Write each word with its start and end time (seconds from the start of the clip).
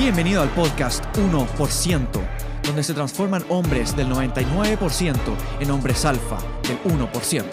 Bienvenido 0.00 0.40
al 0.40 0.48
podcast 0.48 1.04
1%, 1.14 2.08
donde 2.62 2.82
se 2.82 2.94
transforman 2.94 3.44
hombres 3.50 3.94
del 3.94 4.08
99% 4.08 5.14
en 5.60 5.70
hombres 5.70 6.06
alfa 6.06 6.38
del 6.62 6.82
1%. 6.84 7.44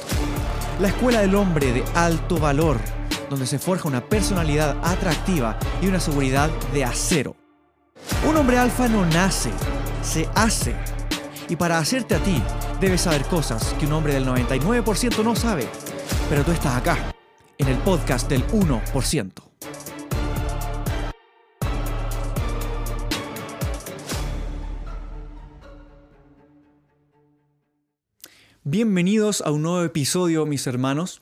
La 0.79 0.87
escuela 0.87 1.19
del 1.19 1.35
hombre 1.35 1.73
de 1.73 1.83
alto 1.93 2.37
valor, 2.37 2.79
donde 3.29 3.45
se 3.45 3.59
forja 3.59 3.89
una 3.89 3.99
personalidad 3.99 4.77
atractiva 4.81 5.59
y 5.81 5.87
una 5.87 5.99
seguridad 5.99 6.49
de 6.71 6.85
acero. 6.85 7.35
Un 8.25 8.37
hombre 8.37 8.57
alfa 8.57 8.87
no 8.87 9.05
nace, 9.05 9.51
se 10.01 10.29
hace. 10.33 10.73
Y 11.49 11.57
para 11.57 11.79
hacerte 11.79 12.15
a 12.15 12.19
ti, 12.19 12.41
debes 12.79 13.01
saber 13.01 13.25
cosas 13.25 13.75
que 13.77 13.87
un 13.87 13.91
hombre 13.91 14.13
del 14.13 14.25
99% 14.25 15.21
no 15.21 15.35
sabe. 15.35 15.67
Pero 16.29 16.45
tú 16.45 16.53
estás 16.53 16.77
acá, 16.77 17.13
en 17.57 17.67
el 17.67 17.77
podcast 17.79 18.29
del 18.29 18.47
1%. 18.47 19.46
Bienvenidos 28.69 29.39
a 29.39 29.51
un 29.51 29.61
nuevo 29.61 29.81
episodio, 29.81 30.45
mis 30.45 30.67
hermanos. 30.67 31.21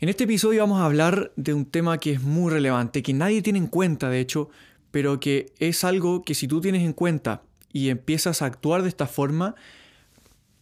En 0.00 0.08
este 0.08 0.24
episodio 0.24 0.62
vamos 0.62 0.80
a 0.80 0.86
hablar 0.86 1.30
de 1.36 1.54
un 1.54 1.64
tema 1.64 1.98
que 1.98 2.10
es 2.10 2.22
muy 2.22 2.50
relevante, 2.52 3.04
que 3.04 3.12
nadie 3.12 3.40
tiene 3.40 3.60
en 3.60 3.68
cuenta, 3.68 4.10
de 4.10 4.18
hecho, 4.18 4.50
pero 4.90 5.20
que 5.20 5.52
es 5.60 5.84
algo 5.84 6.24
que 6.24 6.34
si 6.34 6.48
tú 6.48 6.60
tienes 6.60 6.82
en 6.82 6.92
cuenta 6.92 7.42
y 7.72 7.88
empiezas 7.88 8.42
a 8.42 8.46
actuar 8.46 8.82
de 8.82 8.88
esta 8.88 9.06
forma, 9.06 9.54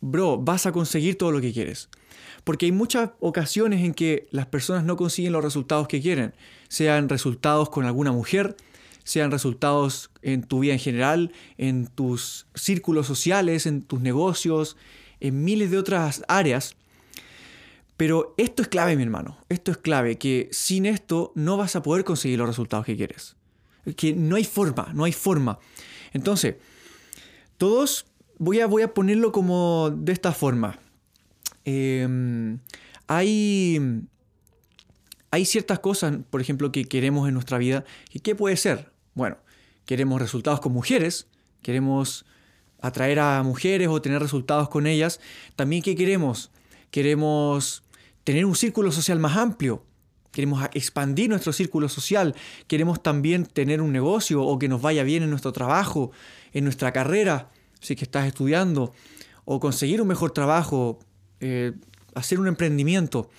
bro, 0.02 0.36
vas 0.36 0.66
a 0.66 0.72
conseguir 0.72 1.16
todo 1.16 1.32
lo 1.32 1.40
que 1.40 1.54
quieres. 1.54 1.88
Porque 2.44 2.66
hay 2.66 2.72
muchas 2.72 3.12
ocasiones 3.18 3.82
en 3.82 3.94
que 3.94 4.26
las 4.30 4.44
personas 4.44 4.84
no 4.84 4.96
consiguen 4.96 5.32
los 5.32 5.42
resultados 5.42 5.88
que 5.88 6.02
quieren, 6.02 6.34
sean 6.68 7.08
resultados 7.08 7.70
con 7.70 7.86
alguna 7.86 8.12
mujer, 8.12 8.56
sean 9.04 9.30
resultados 9.30 10.10
en 10.20 10.42
tu 10.42 10.58
vida 10.58 10.74
en 10.74 10.80
general, 10.80 11.32
en 11.56 11.86
tus 11.86 12.46
círculos 12.54 13.06
sociales, 13.06 13.64
en 13.64 13.80
tus 13.80 14.02
negocios, 14.02 14.76
en 15.24 15.42
miles 15.42 15.70
de 15.70 15.78
otras 15.78 16.22
áreas. 16.28 16.76
Pero 17.96 18.34
esto 18.36 18.62
es 18.62 18.68
clave, 18.68 18.94
mi 18.94 19.02
hermano. 19.02 19.38
Esto 19.48 19.70
es 19.70 19.78
clave, 19.78 20.18
que 20.18 20.48
sin 20.52 20.84
esto 20.84 21.32
no 21.34 21.56
vas 21.56 21.76
a 21.76 21.82
poder 21.82 22.04
conseguir 22.04 22.38
los 22.38 22.48
resultados 22.48 22.84
que 22.84 22.94
quieres. 22.94 23.34
Que 23.96 24.12
no 24.12 24.36
hay 24.36 24.44
forma, 24.44 24.90
no 24.92 25.04
hay 25.04 25.12
forma. 25.12 25.58
Entonces, 26.12 26.56
todos, 27.56 28.06
voy 28.38 28.60
a, 28.60 28.66
voy 28.66 28.82
a 28.82 28.92
ponerlo 28.92 29.32
como 29.32 29.90
de 29.90 30.12
esta 30.12 30.32
forma. 30.32 30.78
Em, 31.64 32.58
hay, 33.06 33.80
hay 35.30 35.44
ciertas 35.46 35.78
cosas, 35.78 36.18
por 36.28 36.42
ejemplo, 36.42 36.70
que 36.70 36.84
queremos 36.84 37.28
en 37.28 37.34
nuestra 37.34 37.56
vida. 37.56 37.84
¿Y 38.12 38.20
qué 38.20 38.34
puede 38.34 38.58
ser? 38.58 38.92
Bueno, 39.14 39.38
queremos 39.86 40.20
resultados 40.20 40.60
con 40.60 40.72
mujeres, 40.72 41.28
queremos 41.62 42.26
atraer 42.84 43.18
a 43.18 43.42
mujeres 43.42 43.88
o 43.88 44.02
tener 44.02 44.20
resultados 44.20 44.68
con 44.68 44.86
ellas, 44.86 45.18
también 45.56 45.82
¿qué 45.82 45.96
queremos? 45.96 46.50
Queremos 46.90 47.82
tener 48.24 48.44
un 48.44 48.54
círculo 48.54 48.92
social 48.92 49.18
más 49.18 49.38
amplio, 49.38 49.82
queremos 50.32 50.62
expandir 50.74 51.30
nuestro 51.30 51.54
círculo 51.54 51.88
social, 51.88 52.34
queremos 52.66 53.02
también 53.02 53.46
tener 53.46 53.80
un 53.80 53.90
negocio 53.90 54.42
o 54.42 54.58
que 54.58 54.68
nos 54.68 54.82
vaya 54.82 55.02
bien 55.02 55.22
en 55.22 55.30
nuestro 55.30 55.50
trabajo, 55.50 56.12
en 56.52 56.64
nuestra 56.64 56.92
carrera, 56.92 57.48
si 57.80 57.96
que 57.96 58.04
estás 58.04 58.26
estudiando, 58.26 58.92
o 59.46 59.60
conseguir 59.60 60.02
un 60.02 60.08
mejor 60.08 60.32
trabajo, 60.32 60.98
eh, 61.40 61.72
hacer 62.14 62.38
un 62.38 62.48
emprendimiento. 62.48 63.30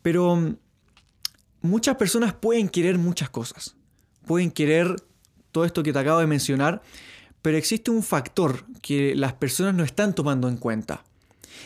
Pero 0.00 0.36
mm, 0.36 0.56
muchas 1.62 1.96
personas 1.96 2.34
pueden 2.34 2.68
querer 2.68 2.98
muchas 2.98 3.30
cosas, 3.30 3.74
pueden 4.26 4.52
querer 4.52 4.94
todo 5.50 5.64
esto 5.64 5.82
que 5.82 5.92
te 5.92 5.98
acabo 5.98 6.20
de 6.20 6.28
mencionar, 6.28 6.82
pero 7.44 7.58
existe 7.58 7.90
un 7.90 8.02
factor 8.02 8.64
que 8.80 9.14
las 9.14 9.34
personas 9.34 9.74
no 9.74 9.84
están 9.84 10.14
tomando 10.14 10.48
en 10.48 10.56
cuenta. 10.56 11.04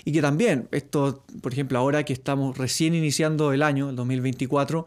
Y 0.05 0.11
que 0.11 0.21
también, 0.21 0.67
esto, 0.73 1.25
por 1.41 1.53
ejemplo, 1.53 1.79
ahora 1.79 2.03
que 2.03 2.13
estamos 2.13 2.59
recién 2.59 2.97
iniciando 2.97 3.53
el 3.53 3.63
año, 3.63 3.91
el 3.91 3.95
2024, 3.95 4.87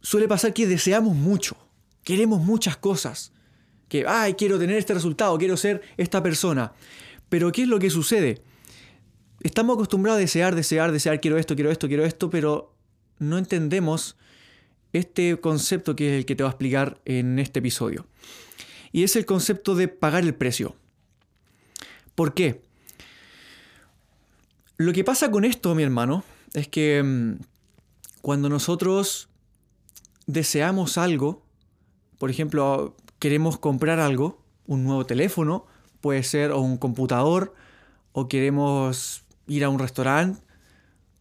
suele 0.00 0.28
pasar 0.28 0.54
que 0.54 0.68
deseamos 0.68 1.16
mucho, 1.16 1.56
queremos 2.04 2.42
muchas 2.42 2.76
cosas. 2.76 3.32
Que, 3.88 4.04
ay, 4.06 4.34
quiero 4.34 4.56
tener 4.56 4.76
este 4.76 4.94
resultado, 4.94 5.36
quiero 5.36 5.56
ser 5.56 5.82
esta 5.96 6.22
persona. 6.22 6.72
Pero 7.28 7.50
¿qué 7.50 7.62
es 7.62 7.68
lo 7.68 7.80
que 7.80 7.90
sucede? 7.90 8.42
Estamos 9.40 9.74
acostumbrados 9.74 10.18
a 10.18 10.20
desear, 10.20 10.54
desear, 10.54 10.92
desear, 10.92 11.20
quiero 11.20 11.38
esto, 11.38 11.56
quiero 11.56 11.72
esto, 11.72 11.88
quiero 11.88 12.04
esto, 12.04 12.30
pero 12.30 12.72
no 13.18 13.36
entendemos 13.36 14.16
este 14.92 15.40
concepto 15.40 15.96
que 15.96 16.06
es 16.06 16.18
el 16.18 16.24
que 16.24 16.36
te 16.36 16.44
voy 16.44 16.50
a 16.50 16.52
explicar 16.52 17.00
en 17.04 17.40
este 17.40 17.58
episodio 17.58 18.06
y 18.96 19.04
es 19.04 19.14
el 19.14 19.26
concepto 19.26 19.74
de 19.74 19.88
pagar 19.88 20.24
el 20.24 20.34
precio. 20.34 20.74
¿Por 22.14 22.32
qué? 22.32 22.62
Lo 24.78 24.94
que 24.94 25.04
pasa 25.04 25.30
con 25.30 25.44
esto, 25.44 25.74
mi 25.74 25.82
hermano, 25.82 26.24
es 26.54 26.66
que 26.66 27.02
mm, 27.02 27.34
cuando 28.22 28.48
nosotros 28.48 29.28
deseamos 30.26 30.96
algo, 30.96 31.42
por 32.16 32.30
ejemplo, 32.30 32.96
queremos 33.18 33.58
comprar 33.58 34.00
algo, 34.00 34.42
un 34.66 34.84
nuevo 34.84 35.04
teléfono, 35.04 35.66
puede 36.00 36.22
ser 36.22 36.50
o 36.52 36.60
un 36.60 36.78
computador, 36.78 37.54
o 38.12 38.28
queremos 38.28 39.24
ir 39.46 39.64
a 39.64 39.68
un 39.68 39.78
restaurante, 39.78 40.40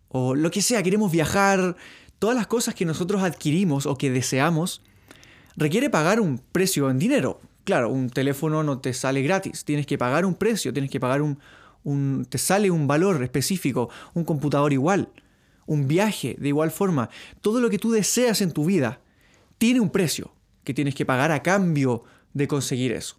o 0.07 0.33
lo 0.33 0.49
que 0.49 0.61
sea, 0.61 0.81
queremos 0.81 1.11
viajar, 1.11 1.75
todas 2.19 2.37
las 2.37 2.47
cosas 2.47 2.73
que 2.73 2.85
nosotros 2.85 3.21
adquirimos 3.21 3.85
o 3.85 3.97
que 3.97 4.11
deseamos, 4.11 4.81
requiere 5.57 5.89
pagar 5.89 6.21
un 6.21 6.37
precio 6.37 6.89
en 6.89 6.99
dinero, 6.99 7.41
claro, 7.65 7.89
un 7.89 8.09
teléfono 8.09 8.63
no 8.63 8.79
te 8.79 8.93
sale 8.93 9.21
gratis, 9.21 9.65
tienes 9.65 9.85
que 9.85 9.97
pagar 9.97 10.25
un 10.25 10.35
precio, 10.35 10.71
tienes 10.71 10.89
que 10.89 10.99
pagar 10.99 11.21
un, 11.21 12.25
te 12.29 12.37
sale 12.37 12.71
un 12.71 12.87
valor 12.87 13.21
específico, 13.23 13.89
un 14.13 14.23
computador 14.23 14.71
igual, 14.71 15.09
un 15.65 15.87
viaje 15.87 16.35
de 16.39 16.47
igual 16.47 16.71
forma. 16.71 17.09
Todo 17.41 17.59
lo 17.59 17.69
que 17.69 17.79
tú 17.79 17.91
deseas 17.91 18.41
en 18.41 18.51
tu 18.51 18.65
vida 18.65 19.01
tiene 19.57 19.79
un 19.81 19.89
precio 19.89 20.31
que 20.63 20.73
tienes 20.73 20.95
que 20.95 21.05
pagar 21.05 21.31
a 21.31 21.43
cambio 21.43 22.03
de 22.33 22.47
conseguir 22.47 22.91
eso. 22.91 23.17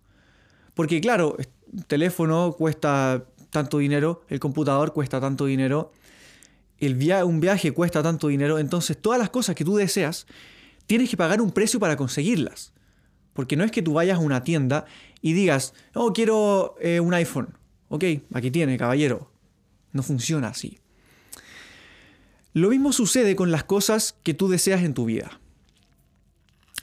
Porque 0.74 1.00
claro, 1.00 1.36
el 1.38 1.84
teléfono 1.84 2.54
cuesta 2.56 3.24
tanto 3.50 3.78
dinero, 3.78 4.22
el 4.28 4.40
computador 4.40 4.92
cuesta 4.92 5.20
tanto 5.20 5.46
dinero, 5.46 5.92
el 6.78 6.94
un 7.24 7.40
viaje 7.40 7.72
cuesta 7.72 8.02
tanto 8.02 8.28
dinero, 8.28 8.58
entonces 8.58 9.00
todas 9.00 9.18
las 9.18 9.30
cosas 9.30 9.54
que 9.54 9.64
tú 9.64 9.76
deseas, 9.76 10.26
tienes 10.86 11.10
que 11.10 11.16
pagar 11.16 11.40
un 11.40 11.50
precio 11.50 11.80
para 11.80 11.96
conseguirlas. 11.96 12.72
Porque 13.36 13.54
no 13.54 13.62
es 13.62 13.70
que 13.70 13.82
tú 13.82 13.92
vayas 13.92 14.18
a 14.18 14.22
una 14.22 14.42
tienda 14.42 14.86
y 15.20 15.34
digas, 15.34 15.74
oh, 15.94 16.12
quiero 16.12 16.74
eh, 16.80 16.98
un 16.98 17.14
iPhone. 17.14 17.56
Ok, 17.88 18.04
aquí 18.32 18.50
tiene, 18.50 18.76
caballero. 18.76 19.30
No 19.92 20.02
funciona 20.02 20.48
así. 20.48 20.80
Lo 22.54 22.70
mismo 22.70 22.92
sucede 22.92 23.36
con 23.36 23.52
las 23.52 23.64
cosas 23.64 24.16
que 24.22 24.34
tú 24.34 24.48
deseas 24.48 24.82
en 24.82 24.94
tu 24.94 25.04
vida. 25.04 25.38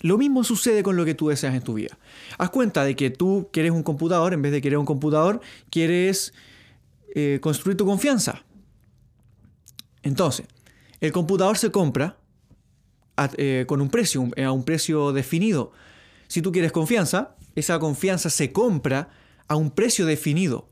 Lo 0.02 0.18
mismo 0.18 0.44
sucede 0.44 0.84
con 0.84 0.96
lo 0.96 1.06
que 1.06 1.16
tú 1.16 1.30
deseas 1.30 1.56
en 1.56 1.63
tu 1.63 1.74
vida. 1.74 1.97
Haz 2.38 2.50
cuenta 2.52 2.84
de 2.84 2.96
que 2.96 3.09
tú 3.09 3.50
quieres 3.52 3.72
un 3.72 3.84
computador, 3.84 4.34
en 4.34 4.42
vez 4.42 4.52
de 4.52 4.62
querer 4.62 4.78
un 4.78 4.86
computador, 4.86 5.42
quieres 5.72 6.34
eh, 7.16 7.40
construir 7.42 7.78
tu 7.78 7.86
confianza. 7.86 8.44
Entonces, 10.03 10.46
el 11.00 11.12
computador 11.12 11.58
se 11.58 11.72
compra 11.72 12.18
eh, 13.38 13.66
con 13.68 13.81
un 13.81 13.90
precio, 13.90 14.30
a 14.38 14.52
un 14.52 14.63
precio 14.63 15.13
definido. 15.13 15.72
Si 16.34 16.42
tú 16.42 16.52
quieres 16.52 16.72
confianza, 16.72 17.36
esa 17.54 17.78
confianza 17.78 18.32
se 18.32 18.52
compra 18.52 19.10
a 19.48 19.56
un 19.56 19.70
precio 19.70 20.08
definido. 20.08 20.68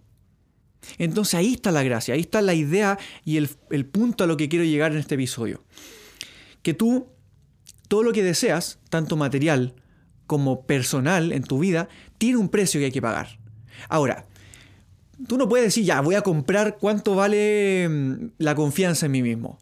Entonces 0.97 1.35
ahí 1.35 1.53
está 1.53 1.71
la 1.71 1.83
gracia, 1.83 2.15
ahí 2.15 2.21
está 2.21 2.41
la 2.41 2.55
idea 2.55 2.97
y 3.23 3.37
el, 3.37 3.85
punto 3.85 4.23
a 4.23 4.27
lo 4.27 4.37
que 4.37 4.49
quiero 4.49 4.65
llegar 4.65 4.91
en 4.91 4.97
este 4.97 5.13
episodio. 5.13 5.63
Que 6.63 6.73
tú, 6.73 7.09
todo 7.87 8.01
lo 8.01 8.11
que 8.11 8.23
deseas, 8.23 8.79
tanto 8.89 9.17
material 9.17 9.75
como 10.25 10.65
personal 10.65 11.31
en 11.31 11.43
tu 11.43 11.59
vida, 11.59 11.89
tiene 12.17 12.39
un 12.39 12.49
precio 12.49 12.79
que 12.79 12.85
hay 12.85 12.91
que 12.91 12.99
pagar. 12.99 13.37
Ahora, 13.87 14.25
tú 15.27 15.37
no 15.37 15.47
puedes 15.47 15.67
decir, 15.67 15.85
ya, 15.85 16.01
voy 16.01 16.15
a 16.15 16.23
comprar 16.23 16.79
cuánto 16.79 17.13
vale 17.13 17.87
mm, 17.87 18.31
la 18.39 18.55
confianza 18.55 19.05
en 19.05 19.11
mí 19.11 19.21
mismo. 19.21 19.59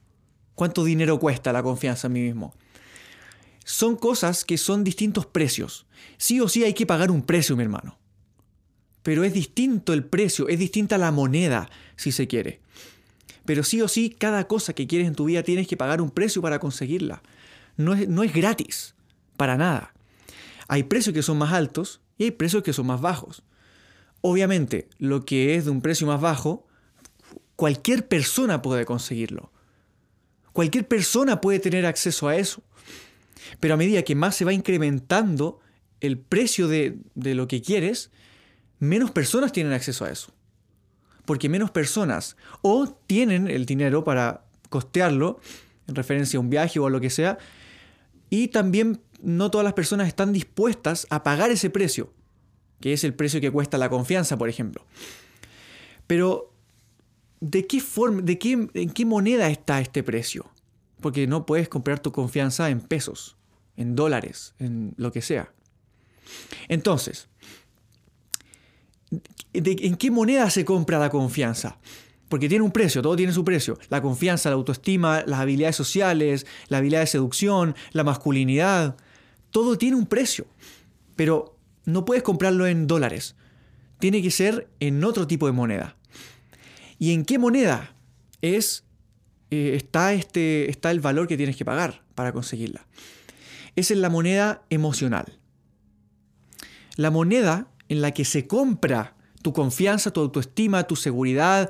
¿Cuánto 0.55 0.85
dinero 0.85 1.19
cuesta 1.19 1.51
la 1.51 1.61
confianza 1.61 2.07
en 2.07 2.13
mí 2.13 2.21
mismo? 2.21 2.53
Son 3.71 3.97
cosas 3.97 4.45
que 4.45 4.57
son 4.57 4.83
distintos 4.83 5.27
precios. 5.27 5.85
Sí 6.17 6.39
o 6.41 6.49
sí 6.49 6.63
hay 6.63 6.73
que 6.73 6.87
pagar 6.87 7.11
un 7.11 7.21
precio, 7.21 7.55
mi 7.55 7.61
hermano. 7.61 7.99
Pero 9.03 9.23
es 9.23 9.31
distinto 9.31 9.93
el 9.93 10.03
precio, 10.03 10.47
es 10.47 10.57
distinta 10.57 10.97
la 10.97 11.11
moneda, 11.11 11.69
si 11.95 12.11
se 12.11 12.27
quiere. 12.27 12.61
Pero 13.45 13.61
sí 13.61 13.79
o 13.83 13.87
sí, 13.87 14.09
cada 14.09 14.47
cosa 14.47 14.73
que 14.73 14.87
quieres 14.87 15.07
en 15.07 15.13
tu 15.13 15.25
vida 15.25 15.43
tienes 15.43 15.67
que 15.67 15.77
pagar 15.77 16.01
un 16.01 16.09
precio 16.09 16.41
para 16.41 16.57
conseguirla. 16.57 17.21
No 17.77 17.93
es, 17.93 18.09
no 18.09 18.23
es 18.23 18.33
gratis, 18.33 18.95
para 19.37 19.55
nada. 19.55 19.93
Hay 20.67 20.81
precios 20.81 21.13
que 21.13 21.21
son 21.21 21.37
más 21.37 21.53
altos 21.53 22.01
y 22.17 22.23
hay 22.23 22.31
precios 22.31 22.63
que 22.63 22.73
son 22.73 22.87
más 22.87 23.01
bajos. 23.01 23.43
Obviamente, 24.21 24.89
lo 24.97 25.25
que 25.25 25.53
es 25.53 25.65
de 25.65 25.71
un 25.71 25.81
precio 25.81 26.07
más 26.07 26.19
bajo, 26.19 26.65
cualquier 27.55 28.07
persona 28.07 28.63
puede 28.63 28.85
conseguirlo. 28.85 29.51
Cualquier 30.53 30.87
persona 30.87 31.39
puede 31.39 31.59
tener 31.59 31.85
acceso 31.85 32.27
a 32.27 32.35
eso. 32.35 32.63
Pero 33.59 33.73
a 33.73 33.77
medida 33.77 34.03
que 34.03 34.15
más 34.15 34.35
se 34.35 34.45
va 34.45 34.53
incrementando 34.53 35.59
el 35.99 36.17
precio 36.17 36.67
de, 36.67 36.97
de 37.15 37.35
lo 37.35 37.47
que 37.47 37.61
quieres, 37.61 38.11
menos 38.79 39.11
personas 39.11 39.51
tienen 39.51 39.73
acceso 39.73 40.05
a 40.05 40.11
eso. 40.11 40.33
Porque 41.25 41.49
menos 41.49 41.71
personas 41.71 42.37
o 42.61 42.87
tienen 42.87 43.47
el 43.47 43.65
dinero 43.65 44.03
para 44.03 44.45
costearlo, 44.69 45.39
en 45.87 45.95
referencia 45.95 46.37
a 46.37 46.41
un 46.41 46.49
viaje 46.49 46.79
o 46.79 46.87
a 46.87 46.89
lo 46.89 47.01
que 47.01 47.09
sea, 47.09 47.37
y 48.29 48.49
también 48.49 49.01
no 49.21 49.51
todas 49.51 49.65
las 49.65 49.73
personas 49.73 50.07
están 50.07 50.31
dispuestas 50.31 51.07
a 51.09 51.23
pagar 51.23 51.51
ese 51.51 51.69
precio, 51.69 52.13
que 52.79 52.93
es 52.93 53.03
el 53.03 53.13
precio 53.13 53.41
que 53.41 53.51
cuesta 53.51 53.77
la 53.77 53.89
confianza, 53.89 54.37
por 54.37 54.49
ejemplo. 54.49 54.85
Pero, 56.07 56.53
¿de 57.39 57.67
qué 57.67 57.81
forma, 57.81 58.21
de 58.21 58.39
qué, 58.39 58.67
en 58.73 58.89
qué 58.91 59.05
moneda 59.05 59.49
está 59.49 59.81
este 59.81 60.03
precio? 60.03 60.49
Porque 61.01 61.27
no 61.27 61.45
puedes 61.45 61.69
comprar 61.69 61.99
tu 61.99 62.11
confianza 62.11 62.69
en 62.69 62.81
pesos, 62.81 63.37
en 63.77 63.95
dólares, 63.95 64.53
en 64.59 64.93
lo 64.97 65.11
que 65.11 65.21
sea. 65.21 65.53
Entonces, 66.67 67.29
¿en 69.53 69.95
qué 69.95 70.11
moneda 70.11 70.49
se 70.49 70.65
compra 70.65 70.99
la 70.99 71.09
confianza? 71.09 71.79
Porque 72.27 72.47
tiene 72.47 72.63
un 72.63 72.71
precio, 72.71 73.01
todo 73.01 73.15
tiene 73.15 73.33
su 73.33 73.43
precio. 73.43 73.79
La 73.89 74.01
confianza, 74.01 74.49
la 74.49 74.55
autoestima, 74.55 75.23
las 75.25 75.39
habilidades 75.39 75.75
sociales, 75.75 76.45
la 76.67 76.77
habilidad 76.77 77.01
de 77.01 77.07
seducción, 77.07 77.75
la 77.91 78.03
masculinidad, 78.03 78.95
todo 79.49 79.77
tiene 79.77 79.95
un 79.95 80.05
precio. 80.05 80.45
Pero 81.15 81.57
no 81.85 82.05
puedes 82.05 82.21
comprarlo 82.21 82.67
en 82.67 82.85
dólares. 82.85 83.35
Tiene 83.97 84.21
que 84.21 84.29
ser 84.29 84.69
en 84.79 85.03
otro 85.03 85.25
tipo 85.25 85.47
de 85.47 85.53
moneda. 85.53 85.97
¿Y 86.99 87.13
en 87.13 87.25
qué 87.25 87.39
moneda 87.39 87.95
es, 88.41 88.83
eh, 89.51 89.73
está, 89.75 90.13
este, 90.13 90.69
está 90.69 90.91
el 90.91 90.99
valor 90.99 91.27
que 91.27 91.37
tienes 91.37 91.55
que 91.55 91.65
pagar 91.65 92.03
para 92.15 92.31
conseguirla? 92.31 92.85
Es 93.75 93.91
en 93.91 94.01
la 94.01 94.09
moneda 94.09 94.63
emocional. 94.69 95.37
La 96.95 97.11
moneda 97.11 97.67
en 97.87 98.01
la 98.01 98.11
que 98.11 98.25
se 98.25 98.47
compra 98.47 99.15
tu 99.41 99.53
confianza, 99.53 100.11
tu 100.11 100.19
autoestima, 100.19 100.83
tu 100.83 100.95
seguridad, 100.95 101.69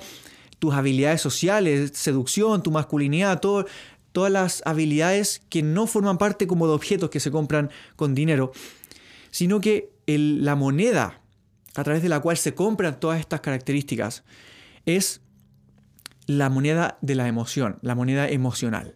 tus 0.59 0.73
habilidades 0.73 1.21
sociales, 1.21 1.91
seducción, 1.93 2.63
tu 2.63 2.71
masculinidad, 2.71 3.39
todas 3.39 4.31
las 4.31 4.61
habilidades 4.65 5.41
que 5.49 5.61
no 5.61 5.87
forman 5.87 6.17
parte 6.17 6.47
como 6.47 6.67
de 6.67 6.73
objetos 6.73 7.09
que 7.09 7.19
se 7.19 7.31
compran 7.31 7.69
con 7.95 8.15
dinero, 8.15 8.51
sino 9.31 9.61
que 9.61 9.91
la 10.05 10.55
moneda 10.55 11.21
a 11.75 11.83
través 11.83 12.01
de 12.01 12.09
la 12.09 12.19
cual 12.19 12.35
se 12.37 12.55
compran 12.55 12.99
todas 12.99 13.19
estas 13.19 13.41
características 13.41 14.23
es 14.85 15.21
la 16.29 16.49
moneda 16.49 16.97
de 17.01 17.15
la 17.15 17.27
emoción, 17.27 17.79
la 17.81 17.95
moneda 17.95 18.29
emocional. 18.29 18.95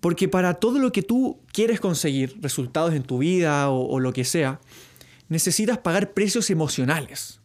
Porque 0.00 0.28
para 0.28 0.54
todo 0.54 0.78
lo 0.78 0.92
que 0.92 1.02
tú 1.02 1.40
quieres 1.52 1.80
conseguir, 1.80 2.38
resultados 2.40 2.94
en 2.94 3.02
tu 3.02 3.18
vida 3.18 3.70
o 3.70 3.98
lo 4.00 4.12
que 4.12 4.24
sea, 4.24 4.60
necesitas 5.28 5.78
pagar 5.78 6.12
precios 6.12 6.50
emocionales 6.50 7.40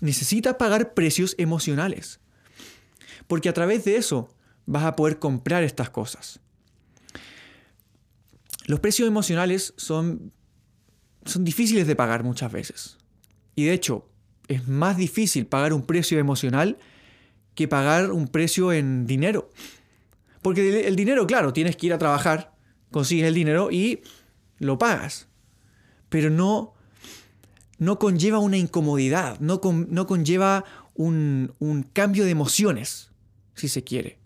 necesitas 0.00 0.56
pagar 0.56 0.94
precios 0.94 1.34
emocionales. 1.38 2.20
Porque 3.26 3.48
a 3.48 3.54
través 3.54 3.84
de 3.84 3.96
eso 3.96 4.28
vas 4.66 4.84
a 4.84 4.96
poder 4.96 5.18
comprar 5.18 5.62
estas 5.62 5.90
cosas. 5.90 6.40
Los 8.66 8.80
precios 8.80 9.08
emocionales 9.08 9.74
son, 9.76 10.32
son 11.24 11.44
difíciles 11.44 11.86
de 11.86 11.96
pagar 11.96 12.24
muchas 12.24 12.50
veces. 12.52 12.98
Y 13.54 13.64
de 13.64 13.72
hecho, 13.72 14.08
es 14.48 14.66
más 14.68 14.96
difícil 14.96 15.46
pagar 15.46 15.72
un 15.72 15.86
precio 15.86 16.18
emocional 16.18 16.78
que 17.56 17.66
pagar 17.66 18.12
un 18.12 18.28
precio 18.28 18.72
en 18.72 19.06
dinero. 19.06 19.50
Porque 20.42 20.86
el 20.86 20.94
dinero, 20.94 21.26
claro, 21.26 21.52
tienes 21.52 21.76
que 21.76 21.86
ir 21.86 21.92
a 21.92 21.98
trabajar, 21.98 22.54
consigues 22.92 23.26
el 23.26 23.34
dinero 23.34 23.72
y 23.72 24.02
lo 24.58 24.78
pagas. 24.78 25.26
Pero 26.08 26.30
no 26.30 26.76
no 27.78 27.98
conlleva 27.98 28.38
una 28.38 28.56
incomodidad, 28.56 29.38
no, 29.40 29.60
no 29.88 30.06
conlleva 30.06 30.64
un, 30.94 31.52
un 31.58 31.82
cambio 31.82 32.24
de 32.24 32.30
emociones, 32.30 33.10
si 33.54 33.68
se 33.68 33.84
quiere. 33.84 34.18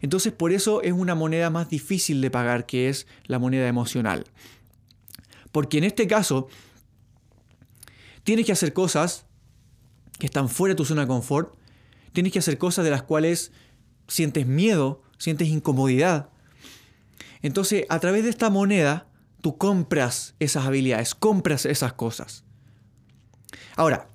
Entonces 0.00 0.32
por 0.32 0.52
eso 0.52 0.82
es 0.82 0.92
una 0.92 1.14
moneda 1.14 1.50
más 1.50 1.68
difícil 1.68 2.20
de 2.20 2.30
pagar 2.30 2.66
que 2.66 2.88
es 2.88 3.06
la 3.26 3.38
moneda 3.38 3.66
emocional. 3.68 4.24
Porque 5.52 5.78
en 5.78 5.84
este 5.84 6.06
caso 6.06 6.48
tienes 8.24 8.44
que 8.44 8.52
hacer 8.52 8.72
cosas 8.72 9.24
que 10.18 10.26
están 10.26 10.48
fuera 10.48 10.72
de 10.72 10.76
tu 10.76 10.84
zona 10.84 11.02
de 11.02 11.08
confort, 11.08 11.54
tienes 12.16 12.32
que 12.32 12.38
hacer 12.38 12.56
cosas 12.56 12.82
de 12.82 12.90
las 12.90 13.02
cuales 13.02 13.52
sientes 14.08 14.46
miedo, 14.46 15.02
sientes 15.18 15.48
incomodidad. 15.48 16.30
Entonces 17.42 17.84
a 17.90 18.00
través 18.00 18.24
de 18.24 18.30
esta 18.30 18.48
moneda 18.48 19.06
tú 19.42 19.58
compras 19.58 20.34
esas 20.38 20.64
habilidades, 20.64 21.14
compras 21.14 21.66
esas 21.66 21.92
cosas. 21.92 22.44
Ahora, 23.76 24.08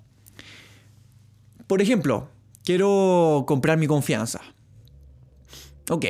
por 1.68 1.80
ejemplo, 1.80 2.28
quiero 2.64 3.44
comprar 3.48 3.78
mi 3.78 3.86
confianza. 3.86 4.42
Ok. 5.88 6.06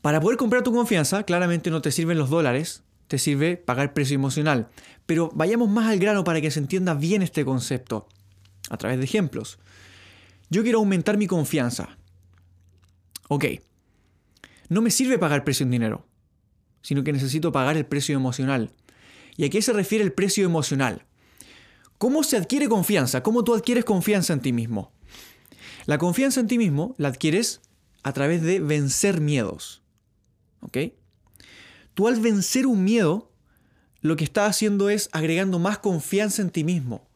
Para 0.00 0.18
poder 0.18 0.38
comprar 0.38 0.62
tu 0.62 0.72
confianza, 0.72 1.24
claramente 1.24 1.70
no 1.70 1.82
te 1.82 1.92
sirven 1.92 2.16
los 2.16 2.30
dólares, 2.30 2.84
te 3.06 3.18
sirve 3.18 3.58
pagar 3.58 3.92
precio 3.92 4.14
emocional. 4.14 4.70
Pero 5.04 5.28
vayamos 5.34 5.68
más 5.68 5.88
al 5.88 5.98
grano 5.98 6.24
para 6.24 6.40
que 6.40 6.50
se 6.50 6.58
entienda 6.58 6.94
bien 6.94 7.20
este 7.20 7.44
concepto, 7.44 8.08
a 8.70 8.78
través 8.78 8.96
de 8.96 9.04
ejemplos. 9.04 9.58
Yo 10.50 10.62
quiero 10.62 10.78
aumentar 10.78 11.16
mi 11.16 11.26
confianza. 11.26 11.96
Ok. 13.28 13.44
No 14.68 14.82
me 14.82 14.90
sirve 14.90 15.18
pagar 15.18 15.44
precio 15.44 15.64
en 15.64 15.70
dinero, 15.70 16.06
sino 16.82 17.04
que 17.04 17.12
necesito 17.12 17.52
pagar 17.52 17.76
el 17.76 17.86
precio 17.86 18.16
emocional. 18.16 18.72
¿Y 19.36 19.44
a 19.44 19.50
qué 19.50 19.62
se 19.62 19.72
refiere 19.72 20.04
el 20.04 20.12
precio 20.12 20.44
emocional? 20.44 21.06
¿Cómo 21.98 22.24
se 22.24 22.36
adquiere 22.36 22.68
confianza? 22.68 23.22
¿Cómo 23.22 23.44
tú 23.44 23.54
adquieres 23.54 23.84
confianza 23.84 24.32
en 24.32 24.40
ti 24.40 24.52
mismo? 24.52 24.92
La 25.86 25.98
confianza 25.98 26.40
en 26.40 26.48
ti 26.48 26.58
mismo 26.58 26.94
la 26.98 27.08
adquieres 27.08 27.60
a 28.02 28.12
través 28.12 28.42
de 28.42 28.60
vencer 28.60 29.20
miedos. 29.20 29.82
¿Ok? 30.60 30.78
Tú 31.94 32.08
al 32.08 32.20
vencer 32.20 32.66
un 32.66 32.84
miedo, 32.84 33.32
lo 34.00 34.16
que 34.16 34.24
estás 34.24 34.50
haciendo 34.50 34.90
es 34.90 35.08
agregando 35.12 35.58
más 35.58 35.78
confianza 35.78 36.42
en 36.42 36.50
ti 36.50 36.64
mismo. 36.64 37.09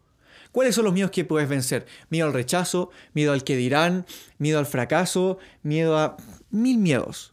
¿Cuáles 0.54 0.76
son 0.76 0.84
los 0.84 0.94
miedos 0.94 1.10
que 1.10 1.24
puedes 1.24 1.48
vencer? 1.48 1.84
Miedo 2.10 2.28
al 2.28 2.32
rechazo, 2.32 2.90
miedo 3.12 3.32
al 3.32 3.42
que 3.42 3.56
dirán, 3.56 4.06
miedo 4.38 4.60
al 4.60 4.66
fracaso, 4.66 5.38
miedo 5.64 5.98
a 5.98 6.16
mil 6.48 6.78
miedos. 6.78 7.32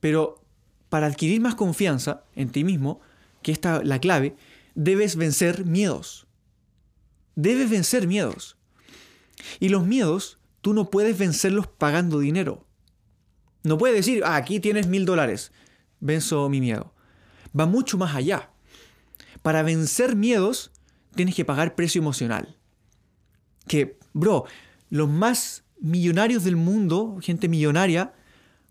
Pero 0.00 0.42
para 0.88 1.06
adquirir 1.06 1.40
más 1.40 1.54
confianza 1.54 2.24
en 2.34 2.50
ti 2.50 2.64
mismo, 2.64 3.00
que 3.40 3.52
esta 3.52 3.84
la 3.84 4.00
clave, 4.00 4.34
debes 4.74 5.14
vencer 5.14 5.64
miedos. 5.64 6.26
Debes 7.36 7.70
vencer 7.70 8.08
miedos. 8.08 8.56
Y 9.60 9.68
los 9.68 9.86
miedos, 9.86 10.40
tú 10.60 10.74
no 10.74 10.90
puedes 10.90 11.16
vencerlos 11.16 11.68
pagando 11.68 12.18
dinero. 12.18 12.66
No 13.62 13.78
puedes 13.78 13.94
decir, 13.94 14.24
ah, 14.24 14.34
aquí 14.34 14.58
tienes 14.58 14.88
mil 14.88 15.04
dólares, 15.04 15.52
venzo 16.00 16.48
mi 16.48 16.60
miedo. 16.60 16.92
Va 17.56 17.66
mucho 17.66 17.96
más 17.96 18.16
allá. 18.16 18.50
Para 19.42 19.62
vencer 19.62 20.16
miedos, 20.16 20.71
tienes 21.14 21.34
que 21.34 21.44
pagar 21.44 21.74
precio 21.74 22.00
emocional. 22.00 22.56
Que, 23.66 23.98
bro, 24.12 24.44
los 24.90 25.08
más 25.08 25.64
millonarios 25.80 26.44
del 26.44 26.56
mundo, 26.56 27.18
gente 27.20 27.48
millonaria, 27.48 28.12